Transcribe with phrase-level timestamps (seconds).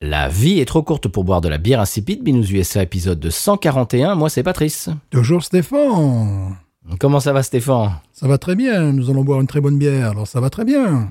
[0.00, 2.22] La vie est trop courte pour boire de la bière insipide.
[2.22, 4.14] Binous USA épisode de 141.
[4.14, 4.88] Moi, c'est Patrice.
[5.10, 6.56] Toujours Stéphane.
[7.00, 7.94] Comment ça va, Stéphane?
[8.12, 8.92] Ça va très bien.
[8.92, 10.10] Nous allons boire une très bonne bière.
[10.10, 11.10] Alors ça va très bien.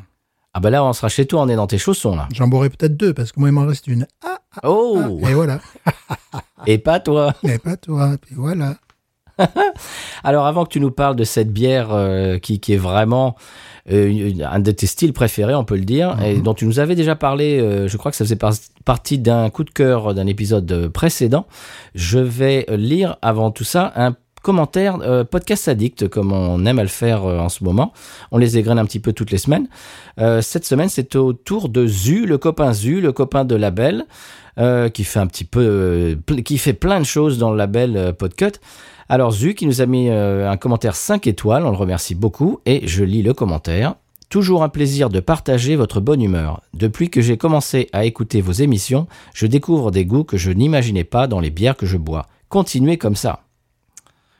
[0.53, 2.29] Ah bah là, on sera chez toi, on est dans tes chaussons là.
[2.33, 4.07] J'en boirai peut-être deux parce que moi il m'en reste une.
[4.25, 5.59] Ah, Oh et voilà.
[6.65, 8.15] Et pas toi Mais pas toi.
[8.21, 8.77] Puis voilà.
[10.23, 13.35] Alors avant que tu nous parles de cette bière euh, qui, qui est vraiment
[13.89, 17.15] un de tes styles préférés, on peut le dire, et dont tu nous avais déjà
[17.15, 18.53] parlé, euh, je crois que ça faisait par-
[18.85, 21.45] partie d'un coup de cœur d'un épisode euh, précédent,
[21.95, 26.83] je vais lire avant tout ça un commentaire euh, podcast addict comme on aime à
[26.83, 27.91] le faire euh, en ce moment.
[28.31, 29.67] On les égrène un petit peu toutes les semaines.
[30.19, 34.05] Euh, cette semaine, c'est au tour de Zu, le copain Zu, le copain de Label,
[34.57, 36.15] euh, qui fait un petit peu, euh,
[36.45, 38.53] qui fait plein de choses dans le label euh, Podcut.
[39.09, 42.59] Alors Zu qui nous a mis euh, un commentaire 5 étoiles, on le remercie beaucoup,
[42.65, 43.95] et je lis le commentaire.
[44.29, 46.61] Toujours un plaisir de partager votre bonne humeur.
[46.73, 51.05] Depuis que j'ai commencé à écouter vos émissions, je découvre des goûts que je n'imaginais
[51.05, 52.25] pas dans les bières que je bois.
[52.49, 53.46] Continuez comme ça.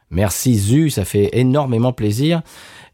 [0.09, 2.41] Merci Zu, ça fait énormément plaisir.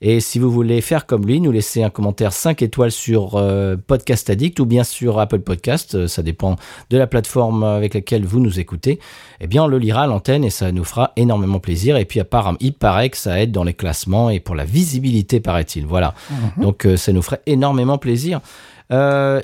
[0.02, 3.78] Et si vous voulez faire comme lui, nous laisser un commentaire 5 étoiles sur euh,
[3.78, 6.58] Podcast Addict ou bien sur Apple Podcast, euh, ça dépend
[6.90, 9.00] de la plateforme avec laquelle vous nous écoutez,
[9.40, 11.96] eh bien on le lira à l'antenne et ça nous fera énormément plaisir.
[11.98, 15.40] Et puis apparemment, il paraît que ça aide dans les classements et pour la visibilité,
[15.40, 15.86] paraît-il.
[15.86, 16.16] Voilà.
[16.58, 18.42] Donc euh, ça nous ferait énormément plaisir.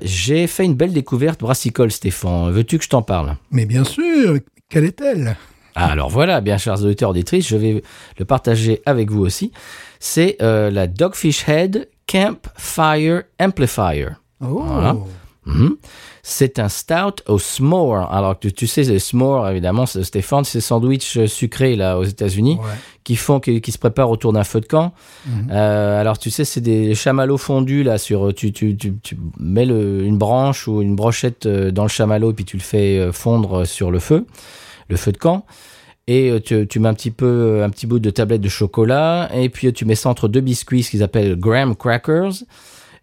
[0.02, 2.52] J'ai fait une belle découverte brassicole, Stéphane.
[2.52, 3.36] Veux-tu que je t'en parle?
[3.50, 4.38] Mais bien sûr.
[4.70, 5.38] Quelle est-elle?
[5.76, 7.84] Ah, alors voilà, bien chers auditeurs auditrices, je vais
[8.18, 9.52] le partager avec vous aussi.
[10.00, 14.08] C'est euh, la Dogfish Head Campfire Amplifier.
[14.42, 14.62] Oh.
[14.66, 14.96] Voilà.
[15.46, 15.78] Mhm.
[16.22, 18.12] C'est un stout au s'more.
[18.14, 22.04] Alors tu, tu sais, le s'more, évidemment, c'est- Stéphane, c'est sandwich euh, sucré là aux
[22.04, 22.70] États-Unis Ouais.
[23.04, 24.94] qui font qui, qui se préparent autour d'un feu de camp.
[25.50, 29.66] Euh, alors tu sais, c'est des chamallows fondus là sur tu tu tu, tu mets
[29.66, 33.12] le- une branche ou une brochette euh, dans le chamallow et puis tu le fais
[33.12, 34.28] fondre sur le feu,
[34.90, 35.46] le feu de camp.
[36.10, 39.30] Et euh, tu, mets un petit peu euh, un petit bout de tablette de chocolat
[39.32, 42.34] et puis euh, tu mets ça entre deux biscuits ce qu'ils appellent graham crackers.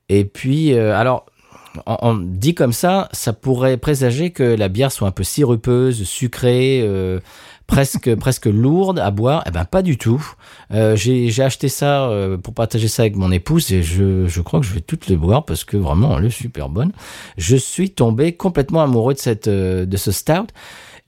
[0.08, 1.26] Et puis alors
[1.86, 6.88] on, dit comme ça, ça pourrait présager que la bière soit un peu sirupeuse, sucrée,
[7.66, 9.44] presque presque lourde à boire.
[9.46, 10.24] Eh ben pas du tout.
[10.70, 12.10] J'ai acheté ça
[12.42, 15.16] pour partager ça avec mon épouse et je, je crois que je vais toutes les
[15.16, 16.92] boire parce que vraiment elle est super bonne.
[17.36, 20.52] Je suis tombé complètement amoureux de cette de ce stout.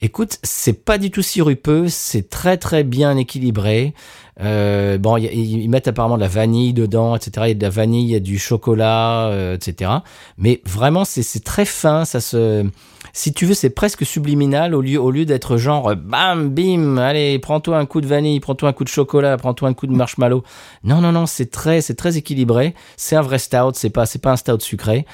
[0.01, 3.93] Écoute, c'est pas du tout sirupeux, c'est très très bien équilibré.
[4.39, 7.31] Euh, bon, ils mettent apparemment de la vanille dedans, etc.
[7.41, 9.91] Il y a de la vanille, il y a du chocolat, euh, etc.
[10.37, 12.05] Mais vraiment, c'est c'est très fin.
[12.05, 12.65] Ça se,
[13.11, 16.95] si tu veux, c'est presque subliminal au lieu au lieu d'être genre euh, bam bim,
[16.95, 19.93] allez, prends-toi un coup de vanille, prends-toi un coup de chocolat, prends-toi un coup de
[19.93, 20.43] marshmallow.
[20.85, 22.73] Non non non, c'est très c'est très équilibré.
[22.95, 25.05] C'est un vrai stout, c'est pas c'est pas un stout sucré.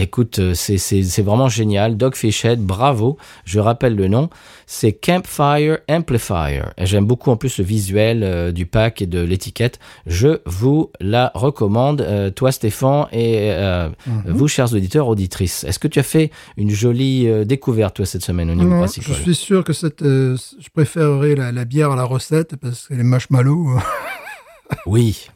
[0.00, 1.96] Écoute, euh, c'est vraiment génial.
[1.96, 3.18] Dogfish Head, bravo.
[3.44, 4.30] Je rappelle le nom.
[4.66, 6.62] C'est Campfire Amplifier.
[6.76, 9.80] Et j'aime beaucoup en plus le visuel euh, du pack et de l'étiquette.
[10.06, 13.88] Je vous la recommande, euh, toi Stéphane et euh,
[14.26, 15.64] vous chers auditeurs auditrices.
[15.64, 18.78] Est-ce que tu as fait une jolie découverte toi cette semaine au niveau Non, je
[18.78, 22.94] brassicole suis sûr que cette, je préférerais la, la bière à la recette parce que
[22.94, 23.76] les marshmallows.
[23.78, 25.28] euh, Oui.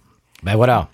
[0.45, 0.89] Ben voilà.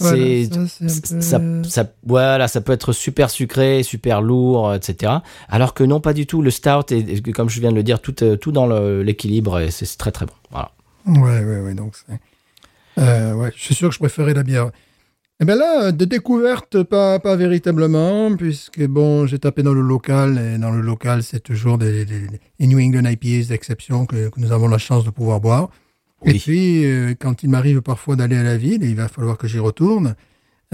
[0.00, 4.22] C'est voilà, ça, c'est un ça, peu- ça- voilà, ça peut être super sucré, super
[4.22, 5.12] lourd, etc.
[5.48, 6.40] Alors que non, pas du tout.
[6.40, 8.66] Le stout est, comme je viens de le dire, tout, euh, tout dans
[9.02, 10.32] l'équilibre et c'est très très bon.
[10.52, 10.70] Voilà.
[11.06, 11.74] Ouais, ouais, ouais.
[11.74, 11.94] Donc.
[12.98, 14.70] Euh, ouais, je suis sûr que je préférais la bière.
[15.40, 20.36] Et bien là, de découverte, pas, pas véritablement, puisque bon, j'ai tapé dans le local,
[20.54, 22.26] et dans le local, c'est toujours des, des-
[22.58, 25.70] des New England IPAs d'exception que, que nous avons la chance de pouvoir boire.
[26.24, 29.38] Et puis, euh, quand il m'arrive parfois d'aller à la ville, et il va falloir
[29.38, 30.14] que j'y retourne,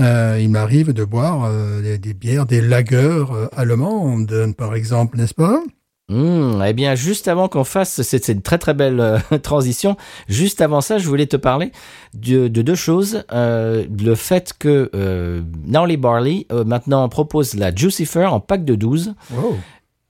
[0.00, 3.25] euh, il m'arrive de boire euh, des, des bières, des lagers
[3.56, 5.62] allemandes, par exemple, n'est-ce pas?
[6.11, 9.96] Mmh, eh bien, juste avant qu'on fasse, c'est une très très belle euh, transition.
[10.29, 11.73] Juste avant ça, je voulais te parler
[12.12, 13.25] de, de deux choses.
[13.32, 18.75] Euh, le fait que euh, Gnarly Barley euh, maintenant propose la Juicifer en pack de
[18.75, 19.14] 12.
[19.32, 19.56] Wow.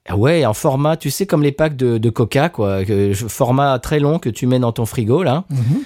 [0.06, 2.84] Ah Ouais, en format, tu sais, comme les packs de, de Coca, quoi.
[2.84, 5.44] que- format très long que tu mets dans ton frigo, là.
[5.50, 5.82] Mhm.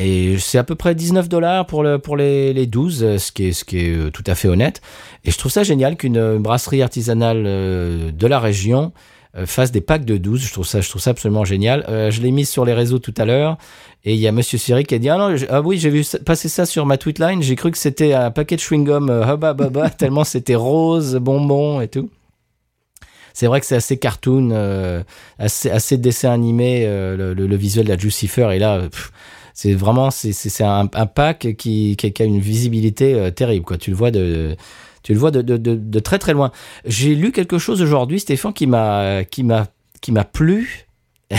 [0.00, 3.32] Et c'est à peu près 19 dollars pour, le, pour les, les 12, euh, ce
[3.32, 4.80] qui, est, ce qui est euh, tout à fait honnête.
[5.24, 8.92] Et je trouve ça génial qu'une euh, brasserie artisanale euh, de la région
[9.44, 10.40] fasse des packs de 12.
[10.40, 11.84] Je trouve ça, je trouve ça absolument génial.
[11.88, 13.56] Euh, je l'ai mis sur les réseaux tout à l'heure.
[14.04, 16.02] Et il y a Monsieur Siri qui a dit ah non ah oui j'ai vu
[16.24, 19.24] passer ça sur ma tweetline j'ai cru que c'était un paquet de chewing gum euh,
[19.32, 22.08] hubba baba tellement c'était rose bonbon et tout
[23.38, 25.04] c'est vrai que c'est assez cartoon euh,
[25.38, 28.50] assez dessin animé euh, le, visuel de la Jucifer.
[28.52, 28.88] Et là
[29.54, 33.78] c'est vraiment c'est un, pack qui, qui, a une visibilité euh, terrible quoi.
[33.78, 34.56] Tu le vois de
[35.04, 36.50] tu le vois de, de, très très loin.
[36.84, 39.68] J'ai lu quelque chose aujourd'hui Stéphane qui m'a qui m'a
[40.00, 40.88] qui m'a plu.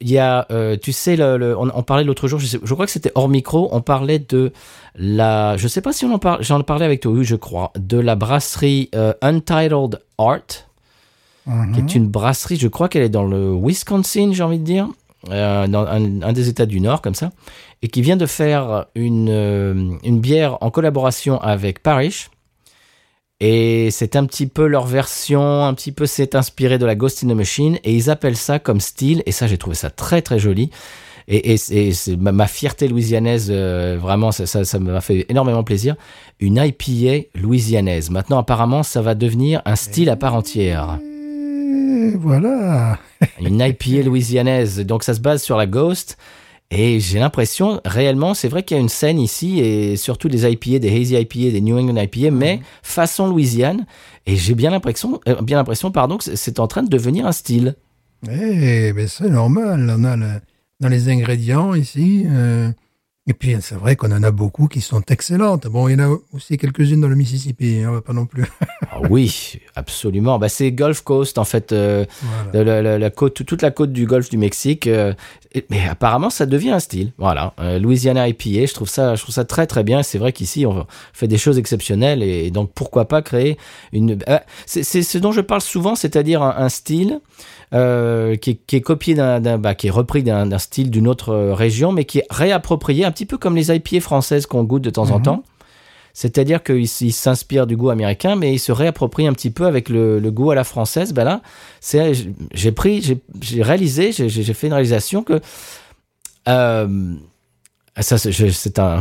[0.00, 0.46] Il y a,
[0.80, 4.20] tu sais, le, on, parlait l'autre jour, je, crois que c'était hors micro, on parlait
[4.20, 4.52] de
[4.94, 7.98] la, je sais pas si on en parle, j'en parlais avec toi, je crois, de
[7.98, 8.88] la brasserie
[9.20, 10.69] Untitled Art,
[11.46, 14.88] qui est une brasserie, je crois qu'elle est dans le Wisconsin, j'ai envie de dire,
[15.30, 17.30] euh, dans un, des États du Nord, comme ça,
[17.82, 22.30] et qui vient de faire une, euh, une bière en collaboration avec Parrish.
[23.40, 27.24] Et c'est un petit peu leur version, un petit peu c'est inspiré de la Ghost
[27.24, 30.22] in the Machine, et ils appellent ça comme style, et ça j'ai trouvé ça très
[30.22, 30.70] très joli.
[31.32, 35.94] Et, c'est ma, ma, fierté louisianaise, euh, vraiment, ça, ça, ça m'a fait énormément plaisir.
[36.40, 38.10] Une IPA louisianaise.
[38.10, 40.98] Maintenant, apparemment, ça va devenir un style à part entière.
[42.00, 42.98] Et voilà.
[43.40, 44.80] Une IPA louisianaise.
[44.80, 46.16] Donc, ça se base sur la Ghost.
[46.70, 50.48] Et j'ai l'impression, réellement, c'est vrai qu'il y a une scène ici, et surtout des
[50.48, 52.60] IPA, des Hazy IPA, des New England IPA, mais mmh.
[52.82, 53.86] façon Louisiane.
[54.26, 57.32] Et j'ai bien l'impression, euh, bien l'impression, pardon, que c'est en train de devenir un
[57.32, 57.74] style.
[58.30, 59.92] Eh, ben c'est normal.
[59.98, 60.40] On a le,
[60.78, 62.24] dans les ingrédients ici.
[62.28, 62.70] Euh,
[63.26, 65.66] et puis, c'est vrai qu'on en a beaucoup qui sont excellentes.
[65.66, 68.44] Bon, il y en a aussi quelques-unes dans le Mississippi, hein, pas non plus.
[68.90, 70.38] ah oui, absolument.
[70.38, 72.06] Bah, c'est Gulf Coast, en fait, euh,
[72.52, 72.64] voilà.
[72.64, 74.86] la, la, la, côte, toute la côte du Golfe du Mexique.
[74.86, 75.12] Euh,
[75.68, 77.12] mais apparemment, ça devient un style.
[77.18, 80.02] Voilà, euh, Louisiana IPA, je trouve ça, je trouve ça très très bien.
[80.02, 83.58] C'est vrai qu'ici, on fait des choses exceptionnelles et, et donc pourquoi pas créer
[83.92, 84.18] une.
[84.26, 87.20] Ah, c'est ce dont je parle souvent, c'est-à-dire un, un, style.
[87.72, 91.32] Euh, qui, est, qui, est, copié d'un, bah, qui est repris d'un, style d'une autre
[91.52, 94.90] région, mais qui est réapproprié, un petit peu comme les IPA françaises qu'on goûte de
[94.90, 95.14] temps mm -hmm.
[95.14, 95.42] en temps.
[96.12, 100.18] C'est-à-dire qu'ils s'inspirent du goût américain, mais ils se réapproprient un petit peu avec le,
[100.18, 101.12] le goût à la française.
[101.12, 101.40] Ben là,
[101.80, 102.12] c'est,
[102.52, 103.02] j'ai pris,
[103.40, 105.40] j'ai réalisé, j'ai fait une réalisation que
[106.48, 107.14] euh,
[108.02, 109.00] ça c'est un,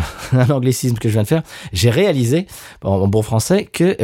[0.50, 1.44] anglicisme que je viens de faire,
[1.74, 2.48] j'ai réalisé
[2.84, 3.98] en bon français que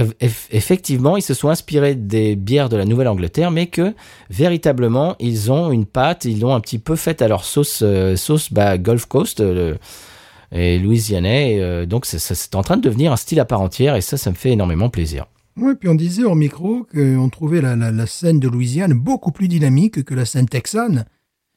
[0.52, 3.94] effectivement ils se sont inspirés des bières de la Nouvelle-Angleterre, mais que
[4.30, 8.16] véritablement ils ont une pâte, ils l'ont un petit peu faite à leur sauce euh,
[8.16, 9.76] sauce bah, Gulf Coast euh,
[10.52, 14.02] et louisianais, euh, donc c'est en train de devenir un style à part entière et
[14.02, 15.26] ça ça me fait énormément plaisir.
[15.58, 19.32] Oui, puis on disait au micro qu'on trouvait la, la, la scène de Louisiane beaucoup
[19.32, 21.06] plus dynamique que la scène texane.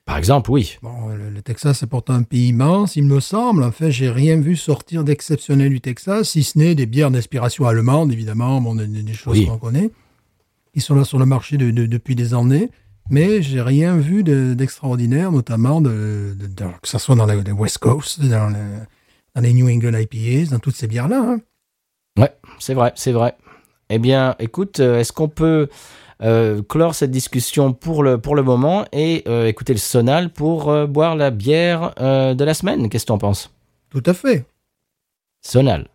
[0.09, 0.79] Par exemple, oui.
[0.81, 3.63] Bon, le, le Texas est pourtant un pays immense, il me semble.
[3.63, 8.11] Enfin, j'ai rien vu sortir d'exceptionnel du Texas, si ce n'est des bières d'inspiration allemande,
[8.11, 9.45] évidemment, bon, des, des choses oui.
[9.45, 9.91] qu'on connaît,
[10.73, 12.71] qui sont là sur le marché de, de, depuis des années.
[13.11, 16.35] Mais j'ai rien vu d'extraordinaire, de, notamment de,
[16.83, 18.55] que ce soit dans la, West Coast, dans, le,
[19.35, 21.21] dans, les New England IPAs, dans toutes ces bières-là.
[21.21, 21.41] Hein.
[22.19, 23.35] Ouais, c'est vrai, c'est vrai.
[23.91, 25.69] Eh bien, écoute, euh, est-ce qu'on peut
[26.23, 30.71] euh, clore cette discussion pour le, pour le moment et euh, écouter le sonal pour
[30.71, 32.89] euh, boire la bière euh, de la semaine.
[32.89, 33.51] Qu'est-ce que tu en penses?
[33.91, 34.45] Tout à fait.
[35.43, 35.89] Sonal.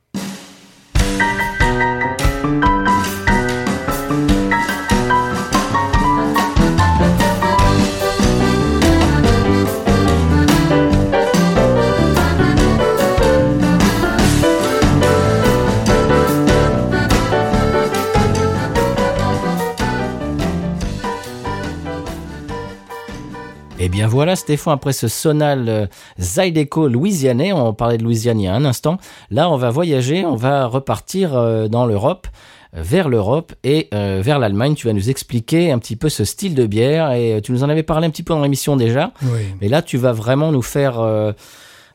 [23.94, 25.86] Bien voilà, Stéphane, après ce sonal euh,
[26.18, 28.98] Zydeco louisianais, on parlait de Louisiane il y a un instant,
[29.30, 32.28] là on va voyager, on va repartir euh, dans l'Europe,
[32.74, 34.74] vers l'Europe et euh, vers l'Allemagne.
[34.74, 37.70] Tu vas nous expliquer un petit peu ce style de bière et tu nous en
[37.70, 39.42] avais parlé un petit peu dans l'émission déjà, oui.
[39.62, 41.00] mais là tu vas vraiment nous faire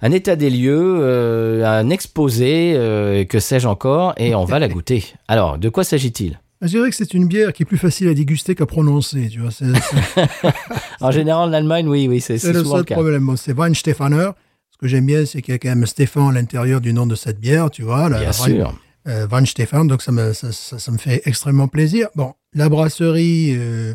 [0.01, 4.69] un état des lieux, euh, un exposé, euh, que sais-je encore, et on va la
[4.69, 5.05] goûter.
[5.27, 6.39] Alors, de quoi s'agit-il?
[6.63, 9.41] Je dirais que c'est une bière qui est plus facile à déguster qu'à prononcer, tu
[9.41, 9.51] vois.
[9.51, 10.53] C est, c est...
[11.01, 13.37] en général, en Allemagne, oui, oui, c'est le seul le problème.
[13.37, 14.31] C'est Weinstefaner.
[14.71, 17.07] Ce que j'aime bien, c'est qu'il y a quand même Stéphane à l'intérieur du nom
[17.07, 18.09] de cette bière, tu vois.
[18.09, 18.75] Bien sûr.
[19.07, 22.09] Euh, Weinstefan, donc ça me, ça, ça, ça, me fait extrêmement plaisir.
[22.15, 23.95] Bon, la brasserie, euh,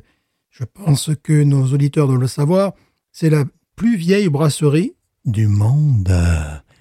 [0.49, 2.73] je pense que nos auditeurs doivent le savoir,
[3.11, 3.43] c'est la
[3.75, 6.11] plus vieille brasserie du monde.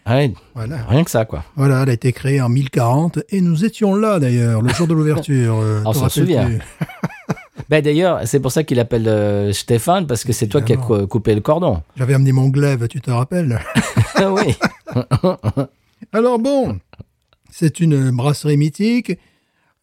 [0.06, 0.84] Ouais, voilà.
[0.88, 1.44] Rien que ça, quoi.
[1.56, 4.94] Voilà, elle a été créée en 1040 et nous étions là d'ailleurs, le jour de
[4.94, 5.60] l'ouverture.
[5.60, 6.50] Euh, On s'en souvient.
[7.68, 10.76] ben, d'ailleurs, c'est pour ça qu'il appelle euh, Stéphane, parce que c'est toi qui as
[10.76, 11.82] coupé le cordon.
[11.96, 13.60] J'avais amené mon glaive, tu te rappelles
[14.18, 14.56] Oui.
[16.12, 16.78] Alors bon,
[17.50, 19.18] c'est une brasserie mythique.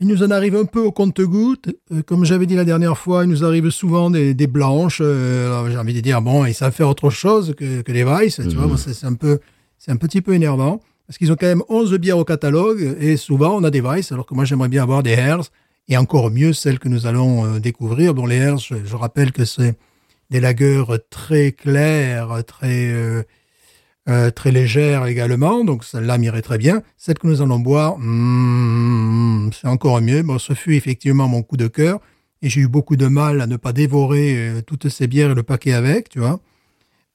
[0.02, 1.70] Il nous en arrive un peu au compte-gouttes.
[1.92, 5.02] Euh, comme j'avais dit la dernière fois, il nous arrive souvent des, des blanches.
[5.04, 8.38] Euh, j'ai envie de dire, bon, ils savent faire autre chose que, que les Weiss.
[8.38, 9.40] Tu vois, c'est c'est un peu,
[9.80, 10.82] c'est un petit peu énervant.
[11.08, 12.98] Parce qu'ils ont quand même 11 bières au catalogue.
[13.00, 15.50] Et souvent, on a des Weiss, alors que moi, j'aimerais bien avoir des Hers.
[15.88, 18.14] Et encore mieux, celles que nous allons euh, découvrir.
[18.14, 19.76] Dont les Hers, je, rappelle que c'est
[20.30, 23.24] des lagueurs très claires, très, euh,
[24.08, 25.64] euh, très légères également.
[25.64, 26.84] Donc celle-là m'irait très bien.
[26.96, 30.22] Celle que nous allons boire, hmm, c'est encore mieux.
[30.22, 32.00] Bon, ce fut effectivement mon coup de cœur.
[32.44, 35.44] Et j'ai eu beaucoup de mal à ne pas dévorer toutes ces bières et le
[35.44, 36.40] paquet avec, tu vois.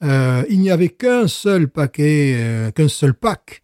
[0.02, 3.62] Euh, il n'y avait qu'un seul paquet, euh, qu'un seul pack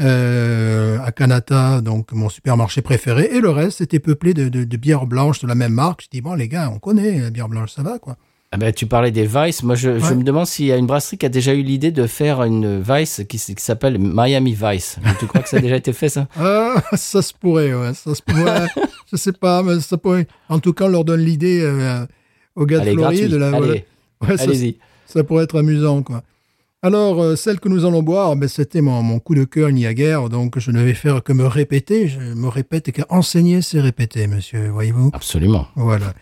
[0.00, 4.76] euh, à Kanata, donc mon supermarché préféré, et le reste était peuplé de, de, de
[4.76, 6.02] bières blanches de la même marque.
[6.02, 8.16] Je dis bon les gars, on connaît la bière blanche, ça va quoi.
[8.54, 9.64] Ah ben, tu parlais des Vice.
[9.64, 12.06] Moi, je, me demande s'il y a une brasserie qui a déjà eu l'idée de
[12.06, 14.98] faire une Vice qui, s'appelle Miami Vice.
[15.18, 16.28] tu crois que ça a déjà été fait, ça?
[16.36, 18.68] Ah, ça se pourrait, ouais, ça se pourrait.
[19.10, 20.28] je sais pas, mais ça pourrait.
[20.48, 22.06] En tout cas, on leur donne l'idée euh,
[22.54, 23.34] aux gars de Floride.
[23.34, 23.56] voilà.
[23.56, 23.84] Allez,
[24.20, 24.78] Ouais, allez-y.
[25.06, 26.22] Ça pourrait être amusant, quoi.
[26.82, 29.74] Alors, euh, celle que nous allons boire, ben, c'était mon, mon coup de cœur, il
[29.74, 32.08] n'y a guère, donc je ne vais faire que me répéter.
[32.08, 35.10] Je me répète et qu'enseigner, c'est répéter, monsieur, voyez-vous.
[35.14, 35.66] Absolument.
[35.76, 36.12] Voilà.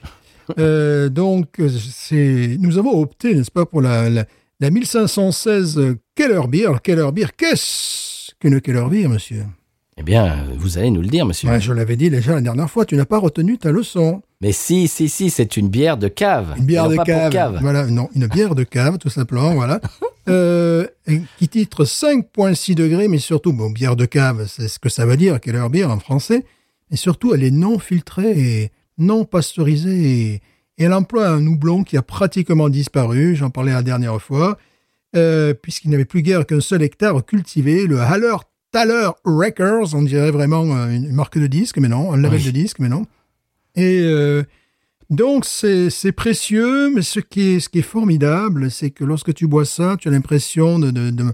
[0.60, 1.60] Euh, donc,
[1.92, 4.24] c'est, nous avons opté, n'est-ce pas, pour la, la,
[4.60, 6.80] la 1516 Keller Beer.
[6.80, 9.44] Keller Beer, qu'est-ce qu'une Keller Beer, monsieur?
[9.96, 11.48] Eh bien, vous allez nous le dire, monsieur.
[11.48, 14.22] Ouais, Je l'avais dit déjà la dernière fois, tu n'as pas retenu ta leçon.
[14.42, 16.54] Mais si, si, si, c'est une bière de cave.
[16.58, 17.58] Une bière de pas pour cave.
[17.62, 19.80] Voilà, non, une bière de cave, tout simplement, voilà.
[20.28, 20.86] Euh,
[21.36, 25.16] qui titre 5,6 degrés, mais surtout, bon, bière de cave, c'est ce que ça veut
[25.16, 26.44] dire, quelle heure bière en français.
[26.92, 29.90] Et surtout, elle est non filtrée et non pasteurisée.
[30.04, 30.34] Et,
[30.78, 34.58] et elle emploie un houblon qui a pratiquement disparu, j'en parlais la dernière fois,
[35.16, 38.36] euh, puisqu'il n'y avait plus guère qu'un seul hectare cultivé, le Haller
[38.70, 42.46] Thaler Records, on dirait vraiment euh, une marque de disque, mais non, un label Oui.
[42.46, 43.06] de disque, mais non.
[43.76, 44.42] Et euh,
[45.10, 49.32] donc, c'est c'est précieux, mais ce qui est, ce qui est formidable, c'est que lorsque
[49.34, 51.32] tu bois ça, tu as l'impression de, de, de-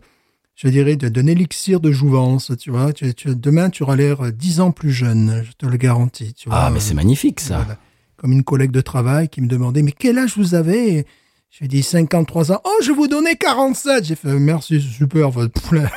[0.57, 2.92] je dirais, de- d'un élixir de jouvence, tu vois.
[2.92, 6.49] Tu, tu- demain, tu auras l'air dix ans plus jeune, je te le garantis, tu
[6.49, 6.59] vois.
[6.59, 7.59] Ah, mais c'est magnifique, ça.
[7.59, 7.78] Voilà.
[8.16, 11.07] Comme une collègue de travail qui me demandait, mais quel âge vous avez?
[11.50, 12.61] J'ai dit 53 ans.
[12.64, 14.05] Oh, je vous donnais 47.
[14.05, 15.28] J'ai fait, merci, c'est super.
[15.28, 15.47] Enfin,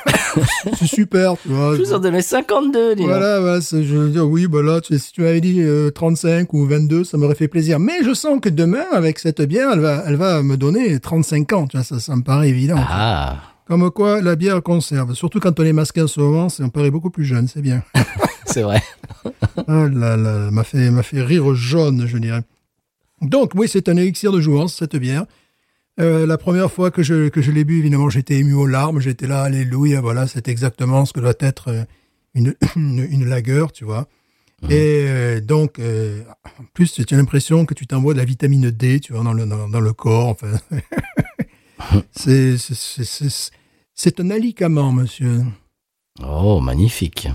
[0.80, 1.76] c'est super, tu vois.
[1.76, 3.04] Je vous en donnais 52, dis.
[3.04, 6.66] Voilà, je veux dire, oui, bah là, tu- si tu m'avais dit euh, 35 ou
[6.66, 7.80] 22, ça m'aurait fait plaisir.
[7.80, 11.54] Mais je sens que demain, avec cette bière, elle va, elle va me donner 35
[11.54, 11.68] ans.
[11.68, 12.78] Tu vois, ça, ça me paraît évident.
[12.80, 15.14] Ah, Comme quoi, la bière conserve.
[15.16, 17.84] Surtout quand on est masqué en ce moment, on paraît beaucoup plus jeune, c'est bien.
[18.46, 18.82] c'est vrai.
[19.68, 22.42] Ah là là, m'a fait, m'a fait rire jaune, je dirais.
[23.22, 25.26] Donc, oui, c'est un élixir de jouance, cette bière.
[26.00, 29.00] Euh, la première fois que je, que je l'ai bu, évidemment, j'étais ému aux larmes.
[29.00, 31.84] J'étais là, alléluia, voilà, c'est exactement ce que doit être euh,
[32.34, 34.08] une, une, une lagueur, tu vois.
[34.70, 38.70] Et euh, donc, euh, en plus, tu as l'impression que tu t'envoies de la vitamine
[38.70, 40.30] D, tu vois, dans le, dans, dans le corps.
[40.30, 40.60] Enfin,
[42.12, 45.42] c'est, un alicament, monsieur.
[46.24, 47.28] Oh, magnifique.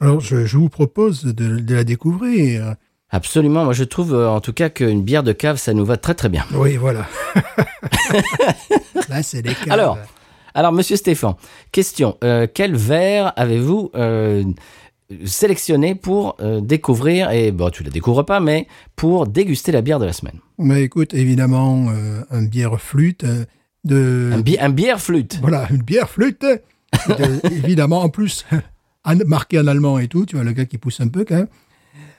[0.00, 2.76] Alors, je, je vous propose de, de la découvrir.
[3.10, 3.64] Absolument.
[3.64, 6.14] Moi, je trouve, euh, en tout cas, qu'une bière de cave, ça nous va très,
[6.14, 6.44] très bien.
[6.54, 7.06] Oui, voilà.
[9.08, 9.70] Là, c'est des caves.
[9.72, 9.98] Alors,
[10.54, 11.34] Alors, monsieur Stéphane,
[11.72, 12.16] question.
[12.24, 14.42] Euh, quel verre avez-vous euh,
[15.24, 19.98] sélectionné pour euh, découvrir, et bon, tu la découvres pas, mais pour déguster la bière
[19.98, 20.40] de la semaine?
[20.58, 21.88] Mais écoute, évidemment,
[22.30, 23.24] un bière flûte
[23.84, 24.30] de...
[24.34, 25.38] un, bi- un bière flûte?
[25.40, 26.40] Voilà, une bière flûte.
[26.42, 28.46] de- évidemment, en plus,
[29.26, 31.48] marqué en allemand et tout, tu vois, le gars qui pousse un peu quand même.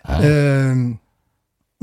[0.08, 0.22] Ah.
[0.22, 0.90] Euh,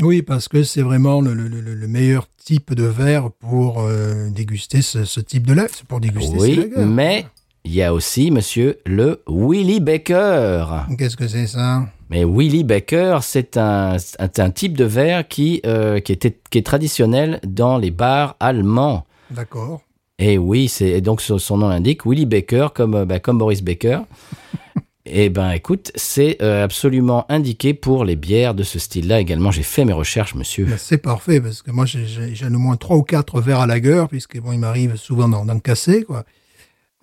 [0.02, 4.28] oui, parce que c'est vraiment le, le- le- le meilleur type de verre pour euh,
[4.31, 5.66] déguster ce, ce type de lait.
[5.88, 7.26] Pour déguster Oui, mais
[7.64, 10.66] il y a aussi, monsieur, le Willy Baker.
[10.99, 11.87] Qu'est-ce que c'est ça?
[12.11, 16.66] Mais Willy Baker, c'est un, un, type de verre qui, euh, qui, était, qui est
[16.66, 19.07] traditionnel dans les bars allemands.
[19.31, 19.81] D'accord.
[20.19, 24.00] Et oui, c'est donc son, nom l'indique, Willy Baker, comme, bah, comme Boris Baker.
[25.06, 29.50] Et ben écoute, c'est euh, absolument indiqué pour les bières de ce style-là également.
[29.50, 30.64] J'ai fait mes recherches, monsieur.
[30.64, 34.08] Ben, c'est parfait, parce que moi, j'ai- au moins trois ou quatre verres à lagueur,
[34.08, 36.25] puisque bon, il m'arrive souvent d'en casser, quoi.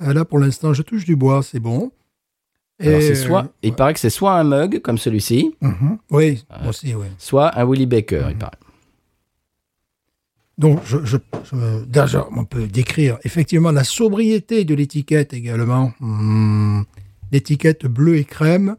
[0.01, 1.91] Euh, là, pour l'instant, je touche du bois, c'est bon.
[2.79, 5.99] Alors Et, c'est soit, euh, il paraît que c'est soit un mug comme celui-ci, mhm.
[6.09, 7.05] Oui, moi aussi, oui.
[7.19, 8.57] soit un Willy Baker, il paraît.
[10.57, 15.91] Donc, je, je, je- déjà, on peut décrire effectivement la sobriété de l'étiquette également.
[15.99, 16.81] Hmm,
[17.31, 18.75] L'étiquette bleue et crème.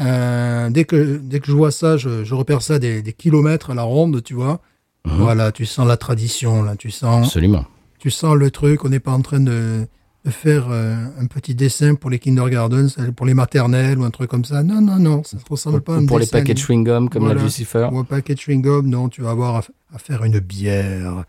[0.00, 3.70] Euh, dès, que, dès que je vois ça, je, je repère ça des, des kilomètres
[3.70, 4.60] à la ronde, tu vois.
[5.06, 5.16] Mhm.
[5.18, 6.76] Voilà, tu sens la tradition, là.
[6.76, 7.64] Tu sens, Absolument.
[7.98, 8.84] tu sens le truc.
[8.84, 9.86] On n'est pas en train de,
[10.24, 14.10] de faire euh, un petit dessin pour les kindergarten, ça, pour les maternelles ou un
[14.10, 14.62] truc comme ça.
[14.62, 17.08] Non, non, non, ça ne ressemble pas à un Pour les dessin paquets de chewing-gum
[17.10, 17.38] comme Voilà.
[17.38, 17.86] la Lucifer.
[17.92, 19.62] Ou un paquet de chewing-gum, non, tu vas avoir
[19.94, 21.24] à faire une bière.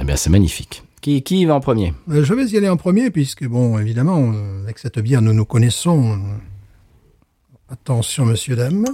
[0.00, 0.84] Eh bien, c'est magnifique.
[1.08, 1.94] Qui, qui va en premier?
[2.10, 5.32] Euh, je vais y aller en premier, puisque, bon, évidemment, euh, avec cette bière, nous
[5.32, 6.20] nous connaissons.
[7.70, 8.84] Attention, monsieur, dame.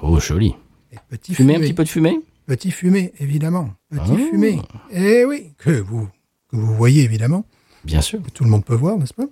[0.00, 0.54] Oh, joli.
[0.92, 1.66] Et petit Fumer un fumé.
[1.66, 2.20] petit peu de fumée?
[2.46, 3.74] Petit fumé, évidemment.
[3.90, 4.28] Petit Ah.
[4.30, 4.62] fumé.
[4.92, 6.08] Eh oui, que vous,
[6.48, 7.44] que vous voyez, évidemment.
[7.82, 8.22] Bien sûr.
[8.22, 9.26] que tout le monde peut voir, n'est-ce pas?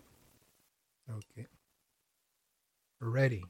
[1.11, 1.47] Ok.
[3.01, 3.43] Ready.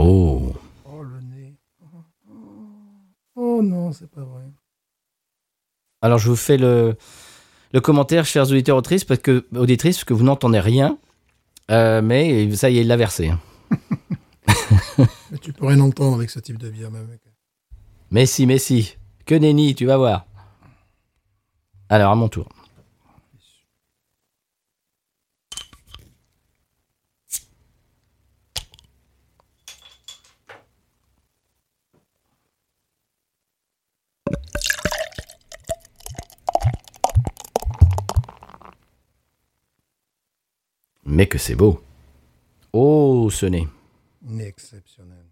[0.00, 0.52] Oh.
[0.84, 1.56] Oh, le nez.
[3.34, 4.44] Oh non, c'est pas vrai.
[6.02, 6.96] Alors, je vous fais le,
[7.72, 10.98] le commentaire, chers auditeurs auditrices, parce que, auditrices, parce que vous n'entendez rien.
[11.72, 13.28] Euh, mais ça y est, il l'a versé.
[13.28, 13.40] hein.
[15.30, 17.08] Mais tu peux rien entendre avec ce type de bière, même.
[18.10, 18.96] Mais si, mais si.
[19.26, 20.26] Que nenni, tu vas voir.
[21.88, 22.48] Alors, à mon tour.
[41.08, 41.80] Mais que c'est beau.
[42.72, 43.66] Oh, ce nez.
[44.40, 45.24] Exceptionnel.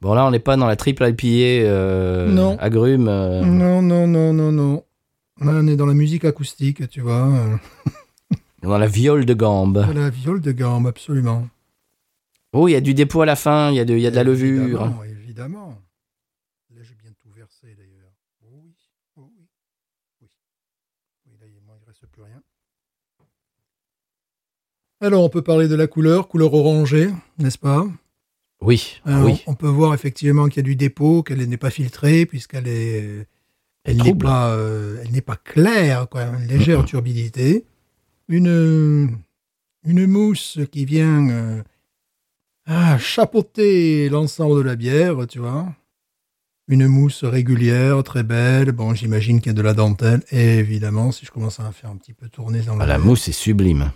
[0.00, 1.26] Bon, là, on n'est pas dans la triple IPA
[1.68, 2.56] euh, Non.
[2.58, 3.08] agrumes.
[3.08, 4.84] euh, Non, non, non, non, non.
[5.40, 7.28] Là, on est dans la musique acoustique, tu vois.
[8.62, 9.86] dans la viole de gambe.
[9.94, 11.46] La viole de gamme, absolument.
[12.52, 14.06] Oh, il y a du dépôt à la fin, il y a de, il y
[14.06, 14.82] a de la levure.
[14.82, 15.82] Évidemment, évidemment.
[16.74, 18.12] Là, j'ai bien tout versé, d'ailleurs.
[18.44, 18.74] Oh oui,
[19.16, 19.46] oh oui.
[20.20, 20.28] Oui.
[21.26, 22.42] Oui, là, il ne reste plus rien.
[25.02, 27.84] Alors, on peut parler de la couleur, couleur orangée, n'est-ce pas?
[28.60, 29.42] Oui, Alors, oui.
[29.48, 33.26] On peut voir effectivement qu'il y a du dépôt, qu'elle n'est pas filtrée, puisqu'elle est...
[33.82, 37.64] Elle n'est pas, euh, elle n'est pas claire, quoi, une légère turbidité.
[38.28, 39.18] Une,
[39.84, 41.62] une mousse qui vient euh,
[42.66, 45.66] ah, chapeauter l'ensemble de la bière, tu vois.
[46.68, 48.70] Une mousse régulière, très belle.
[48.70, 50.22] Bon, j'imagine qu'il y a de la dentelle.
[50.30, 53.26] Et évidemment, si je commence à faire un petit peu tourner dans Ah, la mousse
[53.26, 53.90] est sublime.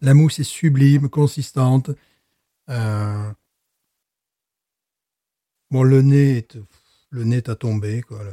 [0.00, 1.90] La mousse est sublime, consistante.
[2.70, 3.30] Euh,
[5.70, 6.58] Bon, le nez, est...
[7.10, 8.22] le nez est à tomber, quoi.
[8.22, 8.32] le-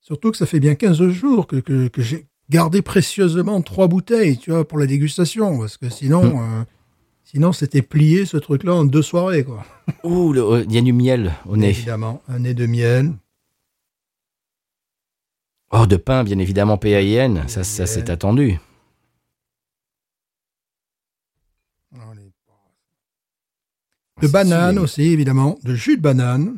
[0.00, 4.36] Surtout que ça fait bien 15 jours que, que, que j'ai gardé précieusement trois bouteilles,
[4.38, 6.64] tu vois, pour la dégustation, parce que sinon, euh,
[7.22, 9.64] sinon c'était plié ce truc-là en deux soirées, quoi.
[10.02, 11.70] Ouh, oh, il y a du miel au nez.
[11.70, 13.12] Évidemment, un nez de miel.
[15.70, 17.46] Oh, de pain, bien évidemment, PAIN.
[17.48, 18.58] Ça, ça c'est attendu.
[21.94, 22.32] Oh, les-
[24.26, 26.56] De banane aussi, évidemment, de jus de banane,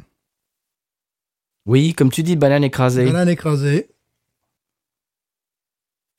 [1.66, 3.04] Oui, comme tu dis, banane écrasée.
[3.04, 3.88] banane écrasée.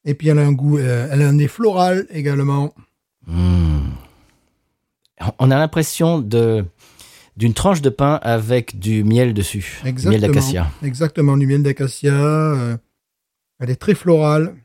[0.06, 2.74] Et puis elle a un goût, euh, elle a un nez floral également.
[3.26, 3.90] Hmm.
[5.40, 6.66] On a l'impression de
[7.36, 9.80] d'une tranche de pain avec du miel dessus.
[9.84, 10.28] Miel Exactement.
[10.28, 10.72] d'acacia.
[10.82, 12.14] Exactement, du miel d'acacia.
[12.14, 12.78] euh,
[13.60, 14.56] elle est très florale.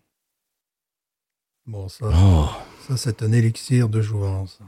[1.66, 2.48] Bon, ça, Oh,
[2.88, 4.58] ça c'est un élixir de jouvence.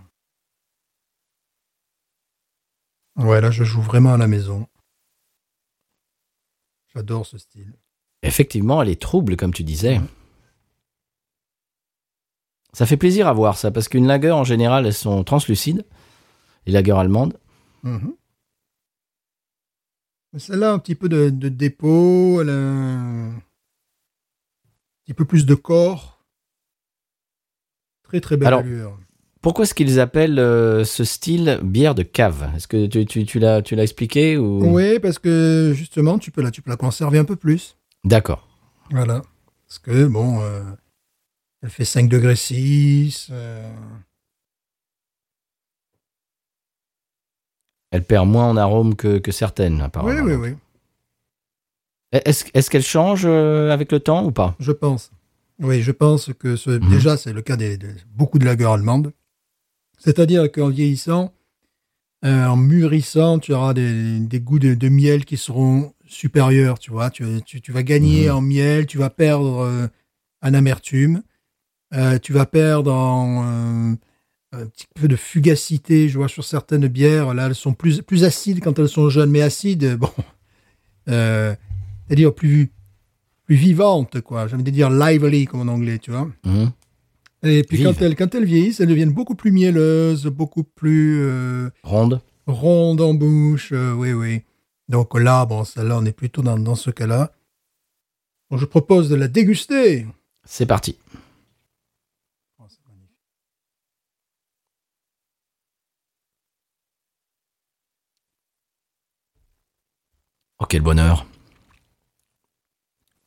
[3.16, 4.66] Ouais, là, je joue vraiment à la maison.
[6.94, 7.74] J'adore ce style.
[8.22, 10.00] effectivement, elle est trouble, comme tu disais.
[12.72, 15.84] Ça fait plaisir à voir ça, parce qu'une lager, en général, elles sont translucides.
[16.66, 17.38] Les lagers allemandes.
[20.32, 23.40] Mais Celle-là, un petit peu de, de dépôt, elle a un
[25.04, 26.24] petit peu plus de corps.
[28.02, 28.98] Très très belle Alors, allure.
[29.44, 32.50] Pourquoi est-ce qu'ils appellent euh, ce style bière de cave?
[32.56, 34.64] Est-ce que tu, tu, tu l'as tu l'as expliqué ou...
[34.74, 37.76] Oui, parce que justement, tu peux la, tu peux la conserver un peu plus.
[38.04, 38.48] D'accord.
[38.90, 39.20] Voilà.
[39.68, 40.62] Parce que, bon, euh,
[41.62, 43.28] elle fait 5 degrés 6.
[43.32, 43.70] euh,
[47.90, 50.22] Elle perd moins en arôme que, que certaines, Oui, apparemment.
[50.24, 50.54] oui, oui,
[52.12, 54.56] Est-ce est-ce qu'elle change avec le temps ou pas?
[54.58, 55.10] Je pense.
[55.60, 56.88] Oui, je pense que ce, Mhm.
[56.88, 59.12] déjà, c'est le cas des, de beaucoup de lagers allemandes.
[60.04, 61.32] C'est-à-dire qu'en vieillissant,
[62.24, 66.90] euh, en mûrissant, tu auras des, des goûts de, de miel qui seront supérieurs, tu
[66.90, 67.10] vois.
[67.10, 68.34] Tu, tu, tu vas gagner Mhm.
[68.36, 69.86] en miel, tu vas perdre euh,
[70.42, 71.22] en amertume,
[71.94, 73.96] euh, tu vas perdre en
[74.52, 76.08] un petit peu de fugacité.
[76.08, 79.30] Je vois sur certaines bières, là, elles sont plus, plus acides quand elles sont jeunes,
[79.30, 80.10] mais acides, bon,
[81.06, 82.70] c'est-à-dire plus,
[83.46, 84.46] plus vivante, quoi.
[84.46, 86.28] J'ai envie de dire lively, comme en anglais, tu vois.
[86.44, 86.70] Mhm.
[87.44, 91.70] Et puis quand elles, quand elles vieillissent, elles deviennent beaucoup plus mielleuses, beaucoup plus euh,
[91.82, 92.20] Ronde.
[92.46, 93.70] rondes en bouche.
[93.72, 94.42] euh, oui, oui.
[94.88, 97.32] Donc là, bon, celle-là, on est plutôt dans, dans ce cas-là.
[98.50, 100.06] Bon, je propose de la déguster.
[100.44, 100.98] C'est parti.
[110.58, 111.26] Oh, quel bonheur.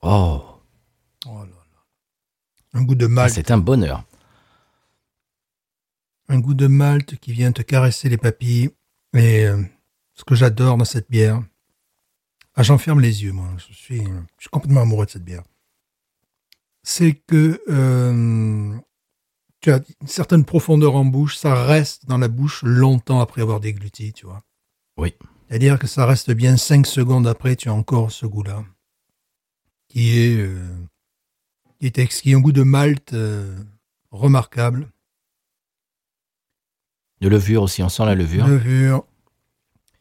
[0.01, 0.41] Oh,
[1.25, 2.79] Oh là là.
[2.79, 3.33] Un goût de ah, malt.
[3.33, 4.03] c'est un bonheur.
[6.29, 8.69] Un goût de malt qui vient te caresser les papilles.
[9.13, 9.61] Et euh,
[10.13, 11.41] ce que j'adore dans cette bière,
[12.55, 13.49] ah, j'en ferme les yeux, moi.
[13.57, 15.43] Je suis, je suis complètement amoureux de cette bière.
[16.83, 18.73] C'est que euh,
[19.61, 23.59] tu as une certaine profondeur en bouche, ça reste dans la bouche longtemps après avoir
[23.59, 24.41] dégluti, tu vois.
[24.97, 25.13] Oui.
[25.47, 28.65] C'est-à-dire que ça reste bien 5 secondes après, tu as encore ce goût-là,
[29.87, 30.75] qui est, euh,
[31.79, 33.15] qui est exquis, un goût de malt
[34.11, 34.89] remarquable.
[37.21, 38.47] De levure aussi, on sent la levure.
[38.47, 39.03] levure,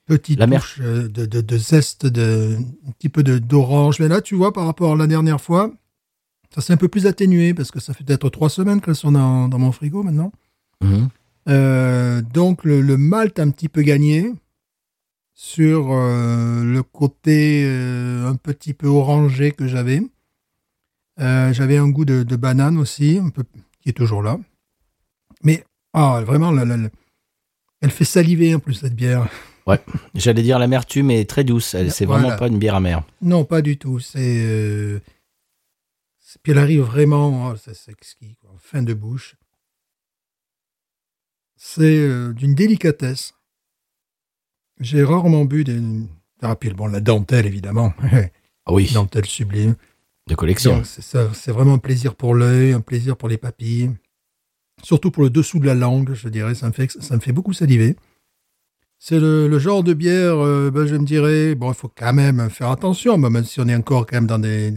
[0.07, 3.99] petite La touche euh, de, de, de zeste, de, un petit peu d'orange.
[4.01, 5.73] Mais là, tu vois, par rapport à la dernière fois,
[6.55, 9.13] ça s'est un peu plus atténué parce que ça fait peut-être trois semaines qu'elles sont
[9.13, 10.31] dans, dans mon frigo maintenant.
[10.83, 11.09] Mhm.
[11.49, 14.31] Euh, donc, le, le malt a un petit peu gagné
[15.33, 20.03] sur euh, le côté euh, un petit peu orangé que j'avais.
[21.19, 23.43] J'avais un goût de, de banane aussi, un peu,
[23.81, 24.39] qui est toujours là.
[25.43, 26.91] Mais ah, vraiment, la- la- la-
[27.87, 29.29] elle fait saliver en plus cette bière.
[30.15, 31.75] J'allais dire l'amertume est très douce.
[31.75, 33.05] Elle- C'est vraiment pas une bière amère.
[33.23, 34.01] Non, pas du tout.
[34.01, 34.19] C'est.
[34.45, 35.01] euh,
[36.43, 37.49] Puis elle arrive vraiment.
[37.51, 39.37] oh, c'est exquis, quoi, fin de bouche.
[41.57, 43.35] C'est euh, d'une délicatesse.
[44.81, 45.81] J'ai rarement bu des.
[46.43, 47.95] Ah, puis bon, la dentelle, évidemment.
[48.67, 49.75] Ah oui, dentelle sublime.
[50.29, 50.77] de collection.
[50.79, 53.91] Donc, C'est ça, c'est vraiment un plaisir pour l'œil, un plaisir pour les papilles.
[54.83, 56.55] Surtout pour le dessous de la langue, je dirais.
[56.55, 57.97] Ça me fait, ça me fait beaucoup saliver.
[58.99, 62.13] C'est le, le genre de bière, euh, ben, je me dirais, bon, il faut quand
[62.15, 64.73] même faire attention, même si on est encore quand même dans des,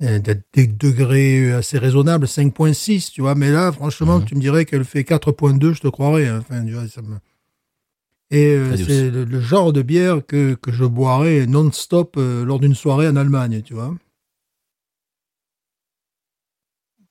[0.00, 0.18] des,
[0.54, 3.34] des degrés assez raisonnables, 5.6, tu vois.
[3.34, 4.24] Mais là, franchement, Mhm.
[4.24, 6.26] tu me dirais qu'elle fait 4.2, je te croirais.
[6.26, 6.38] hein.
[6.40, 7.16] Enfin, tu vois, ça me...
[8.32, 12.60] Et euh, c'est le, le genre de bière que, que je boirais non-stop euh, lors
[12.60, 13.94] d'une soirée en Allemagne, tu vois.